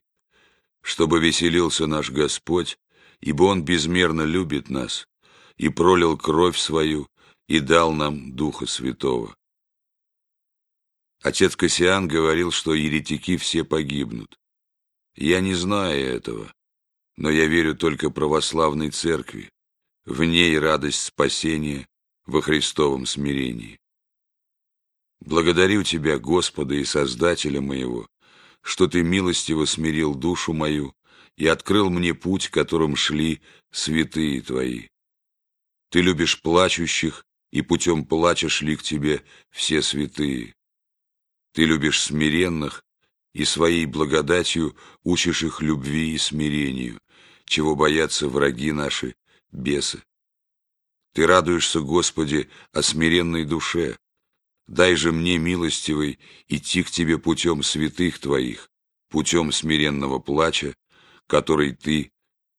чтобы 0.81 1.19
веселился 1.19 1.87
наш 1.87 2.11
Господь, 2.11 2.77
ибо 3.19 3.43
Он 3.43 3.63
безмерно 3.63 4.23
любит 4.23 4.69
нас 4.69 5.07
и 5.57 5.69
пролил 5.69 6.17
кровь 6.17 6.57
свою 6.57 7.07
и 7.47 7.59
дал 7.59 7.91
нам 7.93 8.33
Духа 8.35 8.65
Святого. 8.65 9.35
Отец 11.21 11.55
Кассиан 11.55 12.07
говорил, 12.07 12.51
что 12.51 12.73
еретики 12.73 13.35
все 13.37 13.65
погибнут. 13.65 14.39
Я 15.15 15.41
не 15.41 15.53
знаю 15.53 15.99
этого, 15.99 16.53
но 17.17 17.29
я 17.29 17.47
верю 17.47 17.75
только 17.75 18.09
православной 18.09 18.91
церкви, 18.91 19.49
в 20.05 20.23
ней 20.23 20.57
радость 20.57 21.03
спасения 21.03 21.87
во 22.25 22.41
Христовом 22.41 23.05
смирении. 23.05 23.78
Благодарю 25.21 25.83
Тебя, 25.83 26.17
Господа 26.17 26.75
и 26.75 26.85
Создателя 26.85 27.61
моего, 27.61 28.07
что 28.61 28.87
Ты 28.87 29.03
милостиво 29.03 29.65
смирил 29.65 30.15
душу 30.15 30.53
мою 30.53 30.93
и 31.35 31.47
открыл 31.47 31.89
мне 31.89 32.13
путь, 32.13 32.49
которым 32.49 32.95
шли 32.95 33.41
святые 33.71 34.41
Твои. 34.41 34.87
Ты 35.89 36.01
любишь 36.01 36.41
плачущих, 36.41 37.25
и 37.51 37.61
путем 37.61 38.05
плача 38.05 38.49
шли 38.49 38.75
к 38.75 38.83
Тебе 38.83 39.23
все 39.49 39.81
святые. 39.81 40.53
Ты 41.53 41.65
любишь 41.65 42.01
смиренных, 42.01 42.83
и 43.33 43.45
своей 43.45 43.85
благодатью 43.85 44.75
учишь 45.03 45.43
их 45.43 45.61
любви 45.61 46.13
и 46.13 46.17
смирению, 46.17 46.99
чего 47.45 47.75
боятся 47.75 48.27
враги 48.27 48.71
наши, 48.71 49.15
бесы. 49.51 50.03
Ты 51.13 51.25
радуешься, 51.25 51.79
Господи, 51.79 52.49
о 52.71 52.81
смиренной 52.81 53.45
душе. 53.45 53.97
Дай 54.69 54.95
же 54.95 55.11
мне, 55.11 55.39
милостивый, 55.39 56.19
идти 56.47 56.83
к 56.83 56.91
Тебе 56.91 57.17
путем 57.17 57.63
святых 57.63 58.19
Твоих, 58.19 58.69
путем 59.09 59.51
смиренного 59.51 60.19
плача, 60.19 60.75
который 61.25 61.73
Ты 61.73 62.11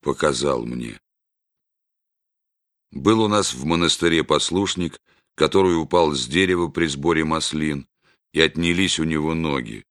показал 0.03 0.67
мне. 0.67 1.01
Был 2.91 3.23
у 3.23 3.29
нас 3.29 3.55
в 3.55 3.65
монастыре 3.65 4.25
послушник, 4.25 4.99
который 5.37 5.81
упал 5.81 6.13
с 6.13 6.27
дерева 6.27 6.67
при 6.67 6.87
сборе 6.87 7.25
маслин, 7.25 7.87
и 8.33 8.41
отнялись 8.41 8.99
у 8.99 9.05
него 9.05 9.35
ноги. 9.35 9.85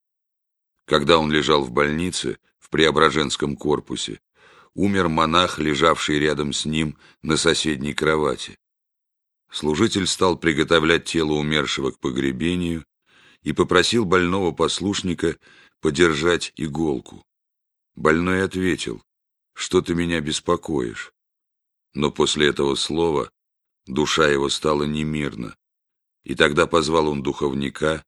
Когда 0.87 1.19
он 1.19 1.31
лежал 1.31 1.63
в 1.63 1.71
больнице 1.71 2.37
в 2.57 2.69
Преображенском 2.69 3.55
корпусе, 3.55 4.19
умер 4.73 5.07
монах, 5.07 5.57
лежавший 5.57 6.19
рядом 6.19 6.51
с 6.51 6.65
ним 6.65 6.97
на 7.21 7.37
соседней 7.37 7.93
кровати. 7.93 8.57
Служитель 9.51 10.05
стал 10.05 10.37
приготовлять 10.37 11.05
тело 11.05 11.33
умершего 11.33 11.91
к 11.91 11.99
погребению 11.99 12.85
и 13.41 13.51
попросил 13.51 14.05
больного 14.05 14.51
послушника 14.51 15.37
подержать 15.81 16.53
иголку. 16.55 17.25
Больной 17.95 18.43
ответил, 18.43 19.03
что 19.53 19.81
ты 19.81 19.95
меня 19.95 20.21
беспокоишь. 20.21 21.11
Но 21.93 22.11
после 22.11 22.47
этого 22.47 22.75
слова 22.75 23.31
душа 23.87 24.27
его 24.27 24.49
стала 24.49 24.83
немирна, 24.83 25.55
и 26.23 26.35
тогда 26.35 26.67
позвал 26.67 27.07
он 27.07 27.23
духовника 27.23 28.05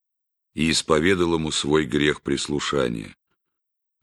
и 0.54 0.70
исповедал 0.70 1.36
ему 1.36 1.52
свой 1.52 1.86
грех 1.86 2.22
прислушания. 2.22 3.16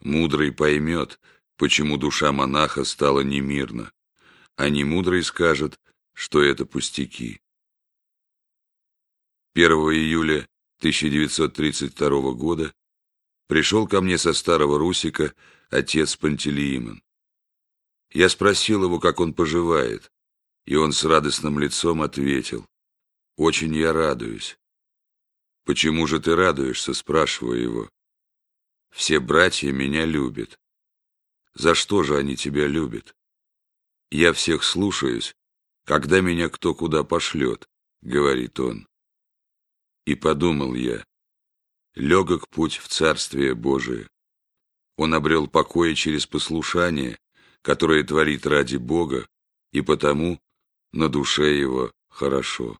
Мудрый 0.01 0.51
поймет, 0.51 1.21
почему 1.57 1.97
душа 1.97 2.33
монаха 2.33 2.85
стала 2.85 3.21
немирна, 3.21 3.93
а 4.57 4.69
немудрый 4.69 5.23
скажет, 5.23 5.79
что 6.19 6.43
это 6.43 6.67
пустяки. 6.67 7.41
1 9.55 9.71
июля 9.71 10.49
1932 10.79 12.33
года 12.33 12.75
пришел 13.47 13.87
ко 13.87 14.01
мне 14.01 14.19
со 14.19 14.33
старого 14.33 14.81
Русика 14.81 15.33
отец 15.71 16.17
Пантелеимон. 16.17 17.05
Я 18.11 18.29
спросил 18.29 18.83
его, 18.83 18.99
как 18.99 19.21
он 19.21 19.33
поживает, 19.33 20.11
и 20.65 20.75
он 20.75 20.91
с 20.93 21.05
радостным 21.05 21.61
лицом 21.61 22.03
ответил, 22.03 22.67
«Очень 23.37 23.77
я 23.77 23.93
радуюсь». 23.93 24.59
«Почему 25.65 26.09
же 26.09 26.19
ты 26.19 26.35
радуешься?»– 26.35 26.95
спрашиваю 26.95 27.63
его. 27.63 27.91
«Все 28.91 29.21
братья 29.21 29.71
меня 29.71 30.05
любят. 30.05 30.59
За 31.55 31.77
что 31.77 32.03
же 32.03 32.17
они 32.17 32.35
тебя 32.35 32.67
любят? 32.67 33.15
Я 34.11 34.33
всех 34.33 34.65
слушаюсь, 34.65 35.37
когда 35.89 36.21
меня 36.21 36.51
кто 36.51 36.75
куда 36.75 37.03
пошлет, 37.03 37.67
говорит 38.03 38.61
он. 38.61 38.87
И 40.05 40.15
подумал 40.15 40.75
я, 40.75 41.03
легок 41.95 42.47
путь 42.51 42.77
в 42.77 42.89
Царствие 42.89 43.55
Божие. 43.55 44.07
Он 44.99 45.15
обрел 45.15 45.49
покой 45.49 45.95
через 45.95 46.27
послушание, 46.27 47.19
которое 47.63 48.05
творит 48.05 48.45
ради 48.47 48.77
Бога, 48.77 49.27
и 49.73 49.81
потому 49.81 50.39
на 50.93 51.09
душе 51.09 51.57
его 51.59 51.91
хорошо. 52.11 52.79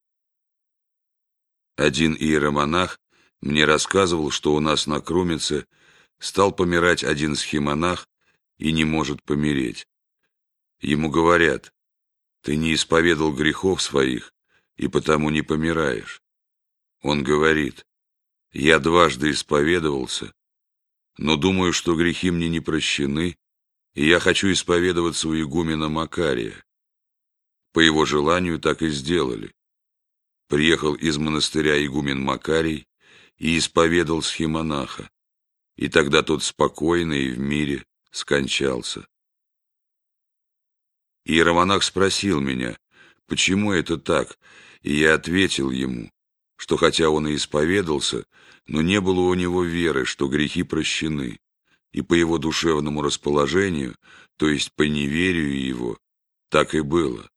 Один 1.77 2.13
иеромонах 2.15 3.01
мне 3.41 3.65
рассказывал, 3.65 4.31
что 4.31 4.55
у 4.55 4.61
нас 4.61 4.87
на 4.87 5.01
Крумице 5.01 5.67
стал 6.19 6.53
помирать 6.53 7.05
один 7.05 7.37
схимонах, 7.37 8.07
и 8.59 8.71
не 8.71 8.85
может 8.85 9.23
помереть. 9.23 9.87
Ему 10.81 11.09
говорят, 11.11 11.73
ты 12.43 12.57
не 12.57 12.75
исповедал 12.75 13.33
грехов 13.33 13.83
своих, 13.83 14.33
и 14.77 14.89
потому 14.89 15.31
не 15.31 15.43
помираешь. 15.43 16.23
Он 17.03 17.23
говорит, 17.23 17.87
я 18.53 18.79
дважды 18.79 19.31
исповедовался, 19.31 20.33
но 21.17 21.37
думаю, 21.37 21.73
что 21.73 21.97
грехи 21.97 22.31
мне 22.31 22.49
не 22.49 22.61
прощены, 22.61 23.37
и 23.95 24.07
я 24.07 24.21
хочу 24.21 24.51
исповедоваться 24.53 25.29
у 25.29 25.41
игумена 25.41 25.89
Макария. 25.89 26.65
По 27.73 27.81
его 27.81 28.05
желанию 28.05 28.59
так 28.59 28.83
и 28.83 28.89
сделали. 28.89 29.53
Приехал 30.49 30.95
из 30.95 31.19
монастыря 31.19 31.85
игумен 31.85 32.21
Макарий 32.21 32.87
и 33.37 33.59
исповедал 33.59 34.23
схимонаха, 34.23 35.11
и 35.77 35.89
тогда 35.89 36.23
тот 36.23 36.43
спокойно 36.43 37.13
и 37.13 37.31
в 37.31 37.39
мире 37.39 37.85
скончался. 38.11 39.07
Иеромонах 41.29 41.83
спросил 41.83 42.41
меня, 42.41 42.77
почему 43.27 43.73
это 43.73 43.99
так, 43.99 44.39
и 44.83 44.97
я 44.97 45.15
ответил 45.15 45.71
ему, 45.71 46.11
что 46.57 46.77
хотя 46.79 47.11
он 47.11 47.29
и 47.29 47.37
исповедался, 47.37 48.25
но 48.67 48.81
не 48.81 49.01
было 49.01 49.21
у 49.21 49.35
него 49.35 49.63
веры, 49.63 50.07
что 50.07 50.27
грехи 50.27 50.63
прощены, 50.63 51.39
и 51.93 52.01
по 52.01 52.15
его 52.15 52.39
душевному 52.39 53.03
расположению, 53.03 53.95
то 54.39 54.49
есть 54.49 54.73
по 54.73 54.83
неверию 54.83 55.61
его, 55.61 55.99
так 56.49 56.75
и 56.75 56.81
было. 56.81 57.29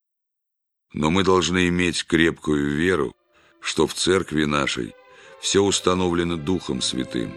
Но 0.94 1.12
мы 1.12 1.24
должны 1.24 1.68
иметь 1.68 2.06
крепкую 2.06 2.76
веру, 2.76 3.14
что 3.60 3.88
в 3.88 3.94
церкви 3.94 4.46
нашей 4.46 4.96
все 5.42 5.62
установлено 5.62 6.38
Духом 6.38 6.82
Святым, 6.82 7.34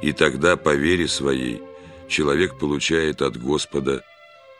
и 0.00 0.12
тогда 0.12 0.56
по 0.56 0.76
вере 0.76 1.08
своей 1.08 1.60
человек 2.08 2.56
получает 2.56 3.20
от 3.20 3.36
Господа 3.36 4.04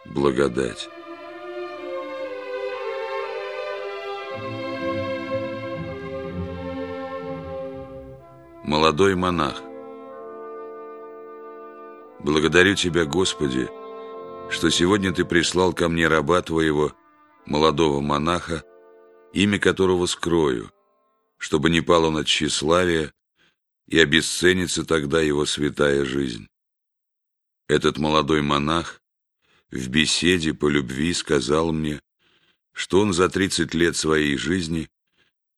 благодать. 0.05 0.89
Молодой 8.69 9.15
монах 9.15 9.63
Благодарю 12.21 12.75
Тебя, 12.75 13.07
Господи, 13.07 13.67
что 14.51 14.69
сегодня 14.69 15.11
Ты 15.11 15.25
прислал 15.25 15.73
ко 15.73 15.89
мне 15.89 16.07
раба 16.07 16.43
Твоего, 16.43 16.95
молодого 17.47 18.03
монаха, 18.03 18.63
имя 19.33 19.59
которого 19.59 20.05
скрою, 20.05 20.71
чтобы 21.39 21.71
не 21.71 21.81
пало 21.81 22.11
на 22.11 22.27
тщеславие 22.27 23.15
и 23.87 23.99
обесценится 23.99 24.85
тогда 24.85 25.23
его 25.23 25.47
святая 25.47 26.05
жизнь. 26.05 26.47
Этот 27.69 27.97
молодой 27.97 28.43
монах 28.43 29.01
в 29.71 29.89
беседе 29.89 30.53
по 30.53 30.69
любви 30.69 31.15
сказал 31.15 31.73
мне, 31.73 32.03
что 32.75 33.01
он 33.01 33.15
за 33.15 33.31
тридцать 33.31 33.73
лет 33.73 33.97
своей 33.97 34.37
жизни 34.37 34.91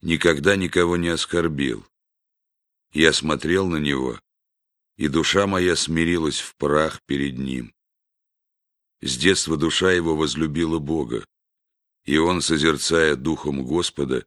никогда 0.00 0.54
никого 0.54 0.96
не 0.96 1.08
оскорбил. 1.08 1.84
Я 2.92 3.12
смотрел 3.12 3.66
на 3.68 3.76
него, 3.76 4.20
и 4.96 5.06
душа 5.08 5.46
моя 5.46 5.76
смирилась 5.76 6.40
в 6.40 6.56
прах 6.56 7.00
перед 7.06 7.38
ним. 7.38 7.72
С 9.00 9.16
детства 9.16 9.56
душа 9.56 9.92
его 9.92 10.16
возлюбила 10.16 10.78
Бога, 10.78 11.24
и 12.04 12.18
он, 12.18 12.42
созерцая 12.42 13.14
духом 13.14 13.64
Господа, 13.64 14.26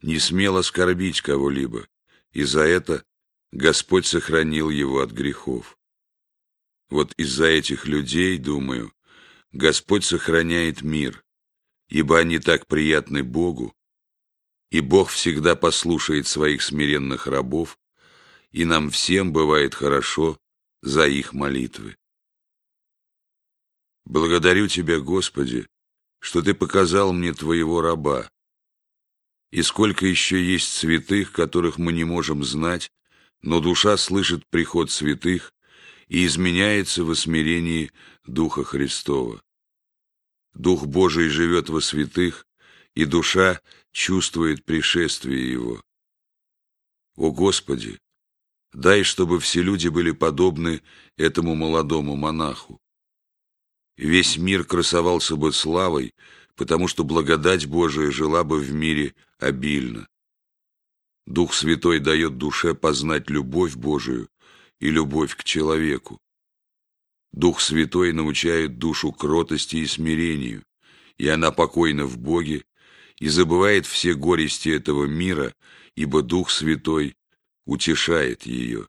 не 0.00 0.20
смел 0.20 0.56
оскорбить 0.56 1.20
кого-либо, 1.20 1.88
и 2.32 2.44
за 2.44 2.60
это 2.60 3.04
Господь 3.50 4.06
сохранил 4.06 4.70
его 4.70 5.00
от 5.00 5.10
грехов. 5.10 5.76
Вот 6.90 7.12
из-за 7.16 7.46
этих 7.46 7.86
людей, 7.86 8.38
думаю, 8.38 8.92
Господь 9.50 10.04
сохраняет 10.04 10.82
мир, 10.82 11.24
ибо 11.88 12.18
они 12.18 12.38
так 12.38 12.66
приятны 12.66 13.24
Богу, 13.24 13.74
и 14.70 14.80
Бог 14.80 15.10
всегда 15.10 15.56
послушает 15.56 16.26
своих 16.26 16.62
смиренных 16.62 17.26
рабов, 17.26 17.78
и 18.50 18.64
нам 18.64 18.90
всем 18.90 19.32
бывает 19.32 19.74
хорошо 19.74 20.38
за 20.82 21.06
их 21.06 21.32
молитвы. 21.32 21.96
Благодарю 24.04 24.68
Тебя, 24.68 25.00
Господи, 25.00 25.66
что 26.20 26.42
Ты 26.42 26.54
показал 26.54 27.12
мне 27.12 27.32
Твоего 27.32 27.80
раба, 27.80 28.30
и 29.50 29.62
сколько 29.62 30.06
еще 30.06 30.42
есть 30.42 30.72
святых, 30.72 31.32
которых 31.32 31.78
мы 31.78 31.92
не 31.92 32.04
можем 32.04 32.44
знать, 32.44 32.90
но 33.42 33.60
душа 33.60 33.96
слышит 33.96 34.46
приход 34.48 34.90
святых 34.90 35.52
и 36.08 36.26
изменяется 36.26 37.04
в 37.04 37.14
смирении 37.14 37.90
Духа 38.26 38.64
Христова. 38.64 39.42
Дух 40.54 40.86
Божий 40.86 41.28
живет 41.28 41.68
во 41.68 41.80
святых, 41.80 42.46
и 42.94 43.04
душа 43.04 43.60
чувствует 43.92 44.64
пришествие 44.64 45.50
Его. 45.50 45.82
О 47.16 47.30
Господи, 47.30 47.98
дай, 48.72 49.02
чтобы 49.02 49.40
все 49.40 49.62
люди 49.62 49.88
были 49.88 50.10
подобны 50.10 50.82
этому 51.16 51.54
молодому 51.54 52.16
монаху. 52.16 52.80
Весь 53.96 54.36
мир 54.36 54.64
красовался 54.64 55.36
бы 55.36 55.52
славой, 55.52 56.14
потому 56.54 56.88
что 56.88 57.04
благодать 57.04 57.66
Божия 57.66 58.10
жила 58.10 58.44
бы 58.44 58.60
в 58.60 58.72
мире 58.72 59.14
обильно. 59.38 60.06
Дух 61.26 61.52
Святой 61.52 61.98
дает 61.98 62.38
душе 62.38 62.74
познать 62.74 63.28
любовь 63.28 63.74
Божию 63.74 64.28
и 64.80 64.90
любовь 64.90 65.36
к 65.36 65.44
человеку. 65.44 66.20
Дух 67.32 67.60
Святой 67.60 68.12
научает 68.12 68.78
душу 68.78 69.12
кротости 69.12 69.76
и 69.76 69.86
смирению, 69.86 70.64
и 71.18 71.28
она 71.28 71.50
покойна 71.50 72.06
в 72.06 72.16
Боге 72.16 72.64
и 73.18 73.28
забывает 73.28 73.84
все 73.84 74.14
горести 74.14 74.70
этого 74.70 75.04
мира, 75.04 75.54
ибо 75.96 76.22
Дух 76.22 76.50
Святой 76.50 77.17
утешает 77.68 78.46
ее. 78.46 78.88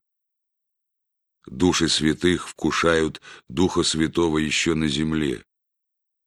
Души 1.45 1.89
святых 1.89 2.47
вкушают 2.47 3.21
Духа 3.49 3.83
Святого 3.83 4.37
еще 4.37 4.73
на 4.73 4.87
земле. 4.87 5.45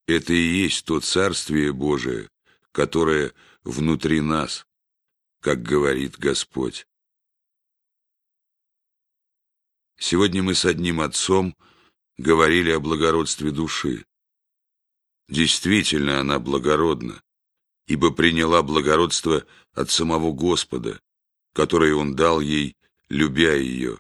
Это 0.07 0.35
и 0.35 0.61
есть 0.63 0.85
то 0.85 1.01
Царствие 1.01 1.73
Божие, 1.73 2.29
которое 2.71 3.33
внутри 3.65 4.21
нас, 4.21 4.67
как 5.41 5.63
говорит 5.63 6.19
Господь. 6.19 6.87
Сегодня 9.99 10.43
мы 10.43 10.55
с 10.55 10.67
одним 10.67 11.01
отцом 11.01 11.57
говорили 12.19 12.71
о 12.71 12.81
благородстве 12.81 13.51
души. 13.51 14.05
Действительно, 15.29 16.21
она 16.21 16.39
благородна, 16.39 17.23
ибо 17.87 18.11
приняла 18.11 18.63
благородство 18.63 19.47
от 19.73 19.91
самого 19.91 20.33
Господа, 20.33 21.01
которое 21.53 21.95
Он 21.95 22.15
дал 22.15 22.41
ей, 22.41 22.77
любя 23.09 23.55
ее. 23.55 23.99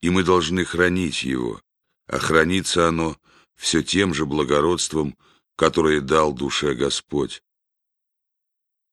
И 0.00 0.10
мы 0.10 0.22
должны 0.22 0.64
хранить 0.64 1.22
его, 1.22 1.60
а 2.06 2.18
хранится 2.18 2.88
оно 2.88 3.16
все 3.54 3.82
тем 3.82 4.14
же 4.14 4.26
благородством, 4.26 5.16
которое 5.56 6.00
дал 6.00 6.32
душе 6.32 6.74
Господь. 6.74 7.42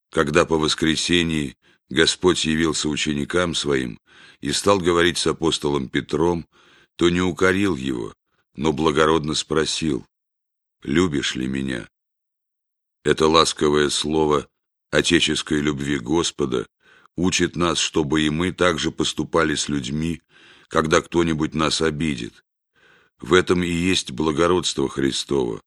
Когда 0.10 0.46
по 0.46 0.58
воскресении 0.58 1.58
Господь 1.90 2.46
явился 2.46 2.88
ученикам 2.88 3.54
своим 3.54 4.00
и 4.40 4.52
стал 4.52 4.80
говорить 4.80 5.18
с 5.18 5.28
апостолом 5.28 5.90
Петром, 5.90 6.48
то 6.96 7.10
не 7.10 7.22
укорил 7.22 7.76
его, 7.76 8.14
но 8.56 8.72
благородно 8.72 9.34
спросил, 9.34 10.06
«Любишь 10.84 11.36
ли 11.36 11.48
меня?» 11.48 11.90
Это 13.04 13.28
ласковое 13.28 13.90
слово 13.90 14.48
отеческой 14.92 15.60
любви 15.60 15.98
Господа 16.00 16.68
учит 17.16 17.56
нас, 17.56 17.78
чтобы 17.78 18.24
и 18.24 18.30
мы 18.30 18.52
также 18.52 18.92
поступали 18.92 19.56
с 19.56 19.70
людьми, 19.70 20.22
когда 20.68 21.02
кто-нибудь 21.02 21.54
нас 21.54 21.82
обидит. 21.82 22.44
В 23.20 23.34
этом 23.34 23.64
и 23.64 23.70
есть 23.70 24.12
благородство 24.12 24.90
Христово, 24.90 25.62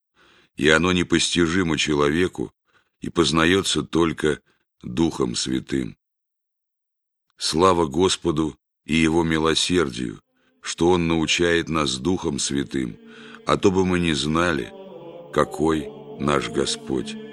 и 0.56 0.68
оно 0.68 0.92
непостижимо 0.92 1.78
человеку 1.78 2.52
и 3.00 3.08
познается 3.08 3.82
только 3.82 4.40
Духом 4.82 5.34
Святым. 5.34 5.96
Слава 7.36 7.86
Господу 7.86 8.58
и 8.84 8.94
Его 8.94 9.22
милосердию, 9.22 10.20
что 10.60 10.90
Он 10.90 11.06
научает 11.06 11.68
нас 11.68 11.96
Духом 11.98 12.38
Святым, 12.38 12.98
а 13.46 13.56
то 13.56 13.70
бы 13.70 13.84
мы 13.84 14.00
не 14.00 14.14
знали, 14.14 14.72
какой 15.32 15.88
наш 16.18 16.48
Господь. 16.48 17.25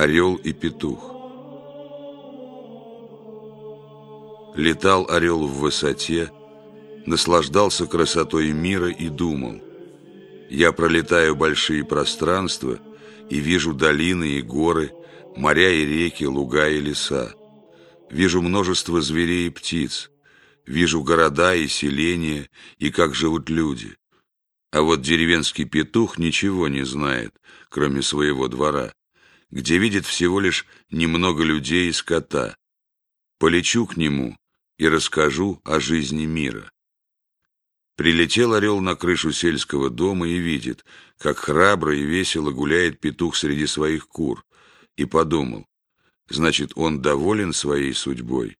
Орел 0.00 0.36
и 0.36 0.54
петух 0.54 1.14
Летал 4.56 5.06
орел 5.10 5.46
в 5.46 5.58
высоте, 5.58 6.32
наслаждался 7.04 7.86
красотой 7.86 8.52
мира 8.52 8.90
и 8.90 9.10
думал. 9.10 9.60
Я 10.48 10.72
пролетаю 10.72 11.36
большие 11.36 11.84
пространства 11.84 12.78
и 13.28 13.40
вижу 13.40 13.74
долины 13.74 14.38
и 14.38 14.40
горы, 14.40 14.90
моря 15.36 15.70
и 15.70 15.84
реки, 15.84 16.24
луга 16.24 16.70
и 16.70 16.80
леса. 16.80 17.34
Вижу 18.10 18.40
множество 18.40 19.02
зверей 19.02 19.48
и 19.48 19.50
птиц, 19.50 20.10
вижу 20.64 21.02
города 21.02 21.54
и 21.54 21.68
селения, 21.68 22.48
и 22.78 22.90
как 22.90 23.14
живут 23.14 23.50
люди. 23.50 23.94
А 24.72 24.80
вот 24.80 25.02
деревенский 25.02 25.66
петух 25.66 26.16
ничего 26.16 26.68
не 26.68 26.86
знает, 26.86 27.34
кроме 27.68 28.00
своего 28.00 28.48
двора 28.48 28.94
где 29.50 29.78
видит 29.78 30.06
всего 30.06 30.40
лишь 30.40 30.66
немного 30.90 31.42
людей 31.42 31.88
и 31.88 31.92
скота. 31.92 32.56
Полечу 33.38 33.86
к 33.86 33.96
нему 33.96 34.36
и 34.78 34.88
расскажу 34.88 35.60
о 35.64 35.80
жизни 35.80 36.26
мира. 36.26 36.70
Прилетел 37.96 38.54
орел 38.54 38.80
на 38.80 38.94
крышу 38.96 39.32
сельского 39.32 39.90
дома 39.90 40.28
и 40.28 40.38
видит, 40.38 40.84
как 41.18 41.38
храбро 41.38 41.94
и 41.94 42.02
весело 42.02 42.50
гуляет 42.50 43.00
петух 43.00 43.36
среди 43.36 43.66
своих 43.66 44.08
кур, 44.08 44.44
и 44.96 45.04
подумал, 45.04 45.66
значит, 46.28 46.72
он 46.76 47.02
доволен 47.02 47.52
своей 47.52 47.92
судьбой, 47.92 48.56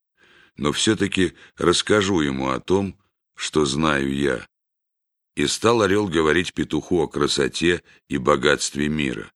но 0.57 0.73
все-таки 0.73 1.33
расскажу 1.57 2.21
ему 2.21 2.51
о 2.51 2.61
том, 2.61 2.99
что 3.35 3.65
знаю 3.65 4.15
я. 4.15 4.47
И 5.37 5.47
стал 5.47 5.81
орел 5.81 6.07
говорить 6.07 6.53
петуху 6.53 7.01
о 7.01 7.09
красоте 7.09 7.83
и 8.09 8.19
богатстве 8.19 8.89
мира. 8.89 9.33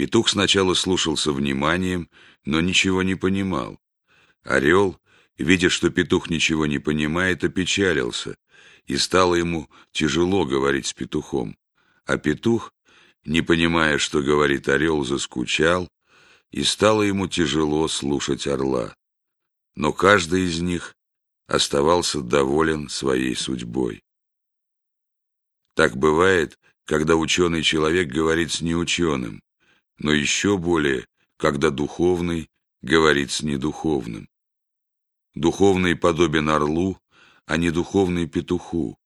Петух 0.00 0.30
сначала 0.30 0.72
слушал 0.72 1.18
со 1.18 1.30
вниманием, 1.30 2.08
но 2.46 2.62
ничего 2.62 3.02
не 3.02 3.16
понимал. 3.16 3.78
Орел, 4.42 4.98
видя, 5.36 5.68
что 5.68 5.90
петух 5.90 6.30
ничего 6.30 6.64
не 6.64 6.78
понимает, 6.78 7.44
опечалился, 7.44 8.34
и 8.86 8.96
стало 8.96 9.34
ему 9.34 9.68
тяжело 9.92 10.46
говорить 10.46 10.86
с 10.86 10.94
петухом. 10.94 11.54
А 12.06 12.16
петух, 12.16 12.72
не 13.26 13.42
понимая, 13.42 13.98
что 13.98 14.22
говорит 14.22 14.70
орел, 14.70 15.04
заскучал, 15.04 15.86
и 16.50 16.62
стало 16.62 17.02
ему 17.02 17.26
тяжело 17.26 17.86
слушать 17.86 18.46
орла. 18.46 18.94
Но 19.76 19.92
каждый 19.92 20.46
из 20.46 20.60
них 20.60 20.96
оставался 21.46 22.22
доволен 22.22 22.88
своей 22.88 23.36
судьбой. 23.36 24.02
Так 25.74 25.94
бывает, 25.94 26.58
когда 26.86 27.16
ученый 27.16 27.62
человек 27.62 28.08
говорит 28.08 28.50
с 28.50 28.62
неученым, 28.62 29.42
но 30.00 30.12
еще 30.12 30.56
более, 30.56 31.06
когда 31.36 31.70
духовный 31.70 32.48
говорит 32.82 33.30
с 33.30 33.42
недуховным. 33.42 34.28
Духовный 35.34 35.94
подобен 35.94 36.48
орлу, 36.48 36.98
а 37.46 37.56
не 37.56 37.70
духовный 37.70 38.26
петуху. 38.26 38.98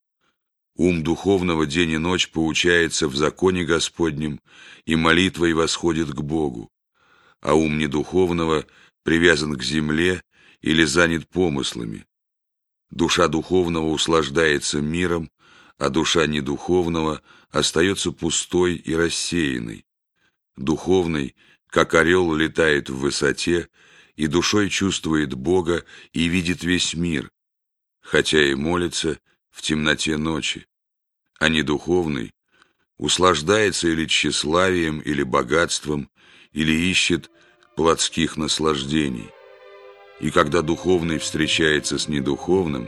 Ум 0.75 1.03
духовного 1.03 1.65
день 1.65 1.91
и 1.91 1.97
ночь 1.97 2.31
поучается 2.31 3.07
в 3.07 3.15
законе 3.15 3.63
Господнем, 3.63 4.39
и 4.85 4.95
молитвой 4.95 5.53
восходит 5.53 6.09
к 6.09 6.21
Богу, 6.21 6.69
а 7.41 7.53
ум 7.53 7.77
недуховного 7.77 8.65
привязан 9.03 9.55
к 9.57 9.63
земле 9.63 10.21
или 10.61 10.83
занят 10.85 11.27
помыслами. 11.29 12.05
Душа 12.89 13.27
духовного 13.27 13.89
услаждается 13.89 14.79
миром, 14.79 15.29
а 15.77 15.89
душа 15.89 16.25
недуховного 16.25 17.21
остается 17.51 18.11
пустой 18.11 18.75
и 18.75 18.95
рассеянной. 18.95 19.84
Духовный, 20.57 21.35
как 21.67 21.93
орел, 21.93 22.33
летает 22.33 22.89
в 22.89 22.97
высоте, 22.97 23.69
и 24.15 24.27
душой 24.27 24.69
чувствует 24.69 25.33
Бога 25.33 25.83
и 26.13 26.27
видит 26.27 26.63
весь 26.63 26.93
мир, 26.93 27.29
хотя 28.01 28.41
и 28.41 28.55
молится 28.55 29.19
в 29.51 29.61
темноте 29.61 30.17
ночи, 30.17 30.65
а 31.39 31.49
не 31.49 31.63
духовный, 31.63 32.31
услаждается 32.97 33.89
или 33.89 34.05
тщеславием, 34.05 34.99
или 34.99 35.23
богатством, 35.23 36.09
или 36.53 36.71
ищет 36.71 37.29
плотских 37.75 38.37
наслаждений. 38.37 39.29
И 40.21 40.31
когда 40.31 40.61
духовный 40.61 41.17
встречается 41.17 41.99
с 41.99 42.07
недуховным, 42.07 42.87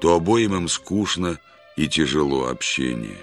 то 0.00 0.14
обоим 0.14 0.56
им 0.56 0.68
скучно 0.68 1.38
и 1.76 1.86
тяжело 1.88 2.46
общение. 2.48 3.18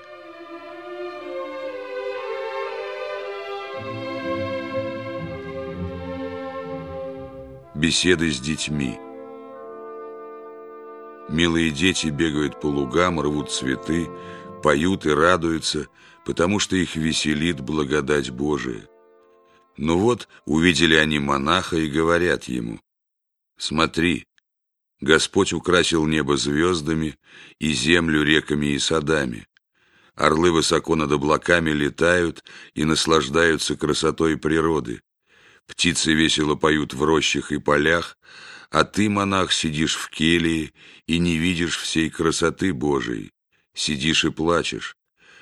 Беседы 7.85 8.31
с 8.31 8.39
детьми 8.39 8.97
Милые 11.29 11.69
дети 11.69 12.07
бегают 12.07 12.59
по 12.59 12.65
лугам, 12.65 13.21
рвут 13.21 13.51
цветы, 13.51 14.09
поют 14.63 15.05
и 15.05 15.11
радуются, 15.11 15.87
потому 16.25 16.57
что 16.57 16.75
их 16.75 16.95
веселит 16.95 17.61
благодать 17.61 18.31
Божия. 18.31 18.89
Но 19.77 19.99
вот 19.99 20.27
увидели 20.45 20.95
они 20.95 21.19
монаха 21.19 21.77
и 21.77 21.87
говорят 21.87 22.45
ему, 22.45 22.79
«Смотри, 23.55 24.25
Господь 24.99 25.53
украсил 25.53 26.07
небо 26.07 26.37
звездами 26.37 27.19
и 27.59 27.71
землю 27.71 28.23
реками 28.23 28.73
и 28.73 28.79
садами. 28.79 29.45
Орлы 30.15 30.51
высоко 30.51 30.95
над 30.95 31.11
облаками 31.11 31.69
летают 31.69 32.43
и 32.73 32.83
наслаждаются 32.83 33.77
красотой 33.77 34.37
природы. 34.37 35.03
Птицы 35.67 36.13
весело 36.13 36.55
поют 36.55 36.93
в 36.93 37.03
рощах 37.03 37.51
и 37.51 37.57
полях, 37.57 38.17
а 38.69 38.83
ты, 38.83 39.09
монах, 39.09 39.51
сидишь 39.51 39.95
в 39.95 40.09
келье 40.09 40.73
и 41.07 41.19
не 41.19 41.37
видишь 41.37 41.77
всей 41.77 42.09
красоты 42.09 42.73
Божией. 42.73 43.31
Сидишь 43.73 44.25
и 44.25 44.31
плачешь. 44.31 44.95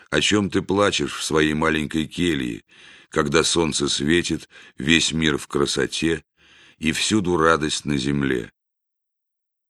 О 0.09 0.21
чем 0.21 0.49
ты 0.49 0.61
плачешь 0.61 1.15
в 1.15 1.23
своей 1.23 1.53
маленькой 1.53 2.07
келье, 2.07 2.63
когда 3.09 3.43
солнце 3.43 3.87
светит, 3.87 4.49
весь 4.77 5.11
мир 5.11 5.37
в 5.37 5.47
красоте 5.47 6.23
и 6.77 6.91
всюду 6.91 7.37
радость 7.37 7.85
на 7.85 7.97
земле? 7.97 8.51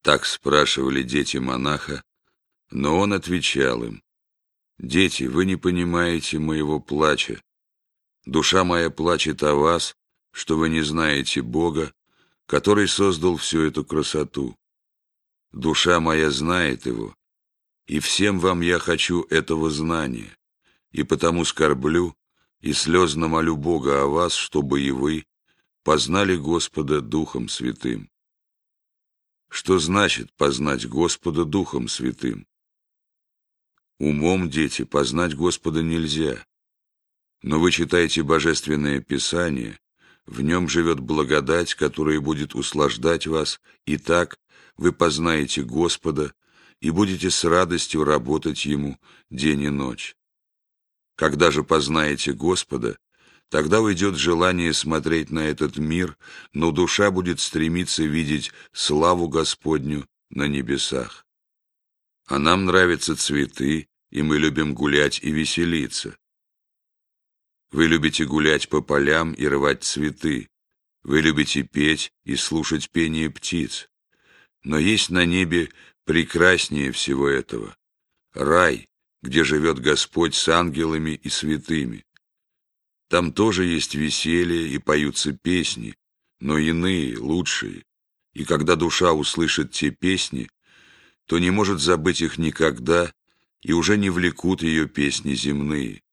Так 0.01 0.25
спрашивали 0.25 1.01
дети 1.01 1.37
монаха, 1.37 2.03
но 2.71 2.99
он 2.99 3.13
отвечал 3.13 3.83
им, 3.83 4.03
«Дети, 4.79 5.23
вы 5.23 5.45
не 5.45 5.55
понимаете 5.55 6.39
моего 6.39 6.79
плача. 6.79 7.41
Душа 8.25 8.63
моя 8.63 8.89
плачет 8.89 9.43
о 9.43 9.55
вас, 9.55 9.95
что 10.33 10.57
вы 10.57 10.67
не 10.67 10.81
знаете 10.81 11.43
Бога, 11.43 11.93
который 12.47 12.87
создал 12.87 13.37
всю 13.37 13.61
эту 13.61 13.85
красоту. 13.85 14.57
Душа 15.51 15.99
моя 15.99 16.31
знает 16.31 16.87
Его, 16.87 17.15
и 17.85 17.99
всем 17.99 18.39
вам 18.39 18.61
я 18.61 18.79
хочу 18.79 19.21
этого 19.29 19.69
знания, 19.69 20.35
и 20.91 21.03
потому 21.03 21.45
скорблю 21.45 22.17
и 22.59 22.73
слезно 22.73 23.27
молю 23.27 23.55
Бога 23.55 24.01
о 24.01 24.07
вас, 24.07 24.33
чтобы 24.33 24.81
и 24.81 24.89
вы 24.89 25.25
познали 25.83 26.35
Господа 26.35 27.01
Духом 27.01 27.47
Святым. 27.47 28.09
Что 29.49 29.77
значит 29.77 30.33
познать 30.33 30.87
Господа 30.87 31.45
Духом 31.45 31.87
Святым? 31.87 32.47
Умом, 33.99 34.49
дети, 34.49 34.83
познать 34.83 35.35
Господа 35.35 35.83
нельзя. 35.83 36.43
Но 37.43 37.59
вы 37.59 37.71
читаете 37.71 38.23
Божественное 38.23 38.99
Писание, 38.99 39.77
в 40.25 40.41
нем 40.41 40.69
живет 40.69 40.99
благодать, 40.99 41.75
которая 41.75 42.19
будет 42.19 42.55
услаждать 42.55 43.27
вас, 43.27 43.59
и 43.85 43.97
так 43.97 44.39
вы 44.77 44.91
познаете 44.91 45.63
Господа 45.63 46.33
и 46.79 46.89
будете 46.89 47.29
с 47.29 47.43
радостью 47.43 48.03
работать 48.03 48.65
Ему 48.65 48.99
день 49.29 49.61
и 49.61 49.69
ночь. 49.69 50.15
Когда 51.15 51.51
же 51.51 51.63
познаете 51.63 52.33
Господа, 52.33 52.97
Тогда 53.53 53.81
уйдет 53.81 54.15
желание 54.15 54.73
смотреть 54.73 55.29
на 55.29 55.41
этот 55.41 55.77
мир, 55.77 56.17
но 56.53 56.71
душа 56.71 57.11
будет 57.11 57.39
стремиться 57.39 58.01
видеть 58.01 58.51
славу 58.71 59.27
Господню 59.27 60.07
на 60.31 60.47
небесах. 60.47 61.27
А 62.25 62.39
нам 62.39 62.65
нравятся 62.65 63.15
цветы, 63.15 63.89
и 64.09 64.21
мы 64.23 64.39
любим 64.39 64.73
гулять 64.73 65.19
и 65.21 65.29
веселиться. 65.29 66.17
Вы 67.73 67.87
любите 67.87 68.25
гулять 68.25 68.69
по 68.69 68.81
полям 68.81 69.33
и 69.33 69.47
рвать 69.47 69.83
цветы. 69.83 70.47
Вы 71.01 71.21
любите 71.21 71.63
петь 71.63 72.13
и 72.23 72.35
слушать 72.35 72.91
пение 72.91 73.31
птиц. 73.31 73.89
Но 74.63 74.77
есть 74.77 75.09
на 75.09 75.25
небе 75.25 75.69
прекраснее 76.05 76.91
всего 76.91 77.27
этого. 77.27 77.75
Рай, 78.33 78.87
где 79.23 79.43
живет 79.43 79.79
Господь 79.79 80.35
с 80.35 80.47
ангелами 80.49 81.19
и 81.23 81.29
святыми. 81.29 82.05
Там 83.09 83.33
тоже 83.33 83.65
есть 83.65 83.95
веселье 83.95 84.67
и 84.67 84.77
поются 84.77 85.33
песни, 85.33 85.95
но 86.39 86.59
иные, 86.59 87.17
лучшие. 87.17 87.85
И 88.33 88.45
когда 88.45 88.75
душа 88.75 89.13
услышит 89.13 89.71
те 89.71 89.89
песни, 89.89 90.47
то 91.25 91.39
не 91.39 91.49
может 91.49 91.79
забыть 91.79 92.21
их 92.21 92.37
никогда, 92.37 93.11
и 93.63 93.73
уже 93.73 93.97
не 93.97 94.11
влекут 94.11 94.61
ее 94.61 94.87
песни 94.87 95.33
земные. 95.33 96.03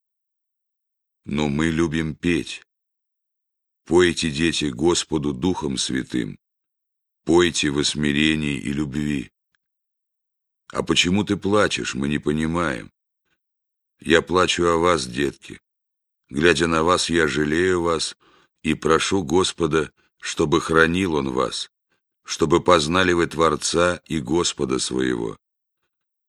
Но 1.24 1.48
мы 1.48 1.66
любим 1.66 2.14
петь. 2.14 2.62
Пойте, 3.84 4.30
дети, 4.30 4.66
Господу 4.66 5.32
Духом 5.32 5.76
Святым, 5.76 6.38
пойте 7.24 7.70
в 7.70 7.82
смирении 7.84 8.58
и 8.58 8.72
любви. 8.72 9.30
А 10.72 10.82
почему 10.82 11.24
ты 11.24 11.36
плачешь, 11.36 11.94
мы 11.94 12.08
не 12.08 12.18
понимаем. 12.18 12.92
Я 13.98 14.22
плачу 14.22 14.64
о 14.66 14.78
вас, 14.78 15.06
детки, 15.06 15.60
Глядя 16.30 16.68
на 16.68 16.84
вас, 16.84 17.10
я 17.10 17.26
жалею 17.26 17.82
вас 17.82 18.16
и 18.62 18.74
прошу 18.74 19.24
Господа, 19.24 19.90
чтобы 20.20 20.60
хранил 20.60 21.14
Он 21.16 21.30
вас, 21.30 21.70
чтобы 22.24 22.62
познали 22.62 23.12
вы 23.12 23.26
Творца 23.26 24.00
и 24.06 24.20
Господа 24.20 24.78
своего. 24.78 25.36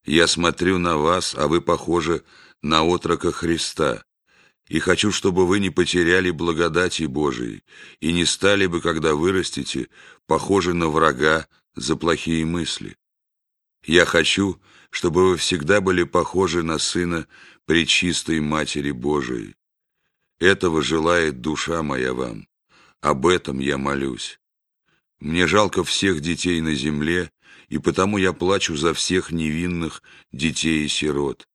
Я 0.03 0.25
смотрю 0.25 0.79
на 0.79 0.97
вас, 0.97 1.35
а 1.35 1.47
вы 1.47 1.61
похожи 1.61 2.23
на 2.63 2.83
отрока 2.83 3.31
Христа, 3.31 4.03
и 4.71 4.79
хочу, 4.79 5.11
чтобы 5.11 5.45
вы 5.45 5.59
не 5.59 5.69
потеряли 5.69 6.31
благодати 6.31 7.03
Божией 7.03 7.61
и 7.99 8.13
не 8.13 8.23
стали 8.23 8.67
бы, 8.67 8.79
когда 8.79 9.15
вырастете, 9.15 9.89
похожи 10.27 10.73
на 10.73 10.87
врага 10.87 11.45
за 11.75 11.97
плохие 11.97 12.45
мысли. 12.45 12.95
Я 13.85 14.05
хочу, 14.05 14.61
чтобы 14.89 15.27
вы 15.27 15.35
всегда 15.35 15.81
были 15.81 16.03
похожи 16.03 16.63
на 16.63 16.77
Сына 16.77 17.27
Пречистой 17.65 18.39
Матери 18.39 18.91
Божией. 18.91 19.55
Этого 20.39 20.81
желает 20.81 21.41
душа 21.41 21.83
моя 21.83 22.13
вам. 22.13 22.47
Об 23.01 23.27
этом 23.27 23.59
я 23.59 23.77
молюсь. 23.77 24.39
Мне 25.19 25.47
жалко 25.47 25.83
всех 25.83 26.21
детей 26.21 26.61
на 26.61 26.75
земле, 26.75 27.29
и 27.67 27.77
потому 27.77 28.17
я 28.17 28.31
плачу 28.31 28.77
за 28.77 28.93
всех 28.93 29.31
невинных 29.31 30.01
детей 30.31 30.85
и 30.85 30.87
сирот. 30.87 31.45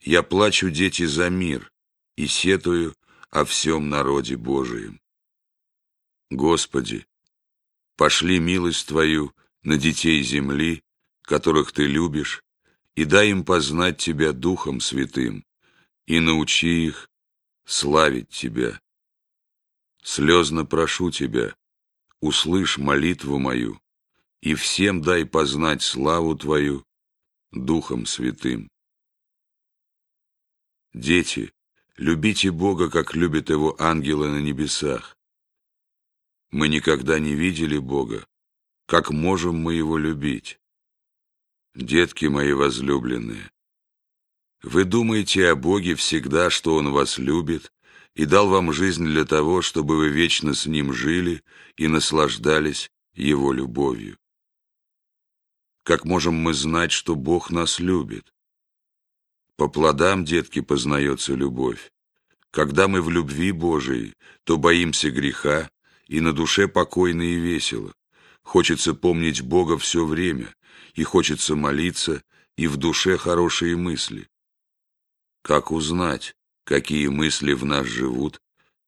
Я 0.00 0.24
плачу, 0.24 0.70
дети, 0.70 1.04
за 1.04 1.30
мир 1.30 1.70
и 2.16 2.26
сетую 2.26 2.94
о 3.30 3.44
всем 3.44 3.88
народе 3.88 4.36
Божием. 4.36 5.00
Господи, 6.30 7.06
пошли 7.96 8.40
милость 8.40 8.88
Твою 8.88 9.34
на 9.62 9.76
детей 9.76 10.22
земли, 10.22 10.82
которых 11.22 11.72
Ты 11.72 11.86
любишь, 11.86 12.42
и 12.94 13.04
дай 13.04 13.30
им 13.30 13.44
познать 13.44 13.98
Тебя 13.98 14.32
Духом 14.32 14.80
Святым, 14.80 15.44
и 16.06 16.20
научи 16.20 16.86
их 16.86 17.10
славить 17.64 18.30
Тебя. 18.30 18.80
Слезно 20.02 20.64
прошу 20.64 21.10
Тебя, 21.10 21.54
услышь 22.20 22.78
молитву 22.78 23.38
мою, 23.38 23.80
и 24.40 24.54
всем 24.54 25.02
дай 25.02 25.26
познать 25.26 25.82
славу 25.82 26.36
Твою 26.36 26.84
Духом 27.52 28.06
Святым. 28.06 28.70
Дети, 30.94 31.52
любите 31.96 32.50
Бога, 32.50 32.90
как 32.90 33.14
любят 33.14 33.50
Его 33.50 33.76
ангелы 33.80 34.28
на 34.28 34.40
небесах. 34.40 35.16
Мы 36.50 36.68
никогда 36.68 37.18
не 37.18 37.34
видели 37.34 37.78
Бога. 37.78 38.26
Как 38.86 39.10
можем 39.10 39.56
мы 39.56 39.74
Его 39.74 39.98
любить? 39.98 40.60
Детки 41.74 42.26
мои 42.26 42.52
возлюбленные, 42.52 43.50
вы 44.62 44.84
думаете 44.84 45.48
о 45.48 45.54
Боге 45.54 45.94
всегда, 45.94 46.50
что 46.50 46.74
Он 46.74 46.90
вас 46.90 47.18
любит, 47.18 47.72
и 48.14 48.24
дал 48.24 48.48
вам 48.48 48.72
жизнь 48.72 49.04
для 49.04 49.24
того, 49.24 49.62
чтобы 49.62 49.96
вы 49.96 50.08
вечно 50.08 50.54
с 50.54 50.66
Ним 50.66 50.92
жили 50.92 51.42
и 51.76 51.86
наслаждались 51.86 52.90
Его 53.14 53.52
любовью. 53.52 54.18
Как 55.84 56.04
можем 56.04 56.34
мы 56.34 56.54
знать, 56.54 56.90
что 56.90 57.14
Бог 57.14 57.50
нас 57.50 57.78
любит? 57.78 58.32
По 59.56 59.68
плодам, 59.68 60.24
детки, 60.24 60.60
познается 60.60 61.34
любовь. 61.34 61.90
Когда 62.50 62.88
мы 62.88 63.00
в 63.00 63.10
любви 63.10 63.52
Божией, 63.52 64.14
то 64.44 64.58
боимся 64.58 65.10
греха, 65.10 65.70
и 66.06 66.20
на 66.20 66.32
душе 66.32 66.68
покойно 66.68 67.22
и 67.22 67.36
весело. 67.36 67.92
Хочется 68.42 68.94
помнить 68.94 69.42
Бога 69.42 69.76
все 69.78 70.04
время, 70.04 70.54
и 70.94 71.02
хочется 71.02 71.56
молиться, 71.56 72.22
и 72.56 72.66
в 72.66 72.76
душе 72.76 73.16
хорошие 73.16 73.76
мысли. 73.76 74.28
Как 75.42 75.72
узнать, 75.72 76.34
какие 76.64 77.08
мысли 77.08 77.52
в 77.52 77.64
нас 77.64 77.86
живут 77.86 78.40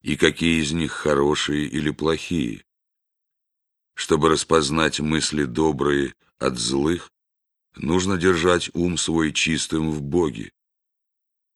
и 0.03 0.17
какие 0.17 0.63
из 0.63 0.73
них 0.73 0.93
хорошие 0.93 1.67
или 1.67 1.91
плохие. 1.91 2.65
Чтобы 3.95 4.29
распознать 4.29 5.01
мысли 5.01 5.45
добрые 5.45 6.15
от 6.39 6.59
злых, 6.59 7.11
нужно 7.77 8.17
держать 8.17 8.71
ум 8.75 8.97
свой 8.97 9.33
чистым 9.33 9.91
в 9.91 10.03
Боге. 10.03 10.53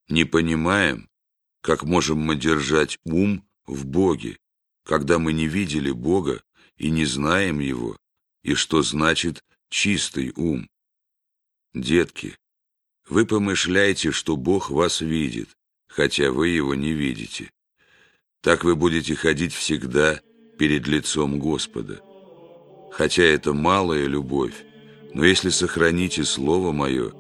Не 0.09 0.25
понимаем, 0.25 1.09
как 1.61 1.85
можем 1.85 2.19
мы 2.19 2.37
держать 2.37 2.99
ум 3.05 3.45
в 3.67 3.87
Боге, 3.87 4.39
когда 4.85 5.19
мы 5.19 5.33
не 5.33 5.47
видели 5.47 5.91
Бога 5.91 6.43
и 6.77 6.91
не 6.91 7.05
знаем 7.05 7.61
Его, 7.61 7.97
и 8.43 8.55
что 8.55 8.83
значит 8.83 9.43
чистый 9.69 10.33
ум. 10.37 10.69
Детки, 11.75 12.37
вы 13.09 13.25
помышляете, 13.27 14.11
что 14.11 14.37
Бог 14.37 14.71
вас 14.71 15.01
видит, 15.01 15.49
хотя 15.89 16.31
вы 16.31 16.49
его 16.49 16.75
не 16.75 16.93
видите. 16.93 17.51
Так 18.43 18.65
вы 18.65 18.77
будете 18.77 19.15
ходить 19.15 19.55
всегда 19.55 20.21
перед 20.59 20.87
лицом 20.87 21.39
Господа. 21.39 22.01
Хотя 22.91 23.23
это 23.23 23.53
малая 23.53 24.07
любовь, 24.07 24.55
но 25.15 25.25
если 25.25 25.49
сохраните 25.49 26.25
Слово 26.25 26.73
Мое, 26.73 27.11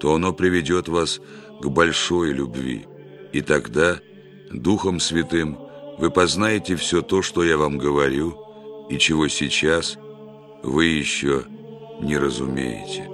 то 0.00 0.14
оно 0.14 0.32
приведет 0.32 0.88
вас 0.88 1.20
к 1.60 1.66
большой 1.66 2.32
любви, 2.32 2.86
и 3.32 3.40
тогда 3.40 4.00
Духом 4.50 5.00
Святым 5.00 5.58
вы 5.98 6.10
познаете 6.10 6.76
все 6.76 7.02
то, 7.02 7.22
что 7.22 7.44
я 7.44 7.56
вам 7.56 7.78
говорю, 7.78 8.38
и 8.88 8.98
чего 8.98 9.28
сейчас 9.28 9.98
вы 10.62 10.86
еще 10.86 11.44
не 12.00 12.16
разумеете». 12.16 13.07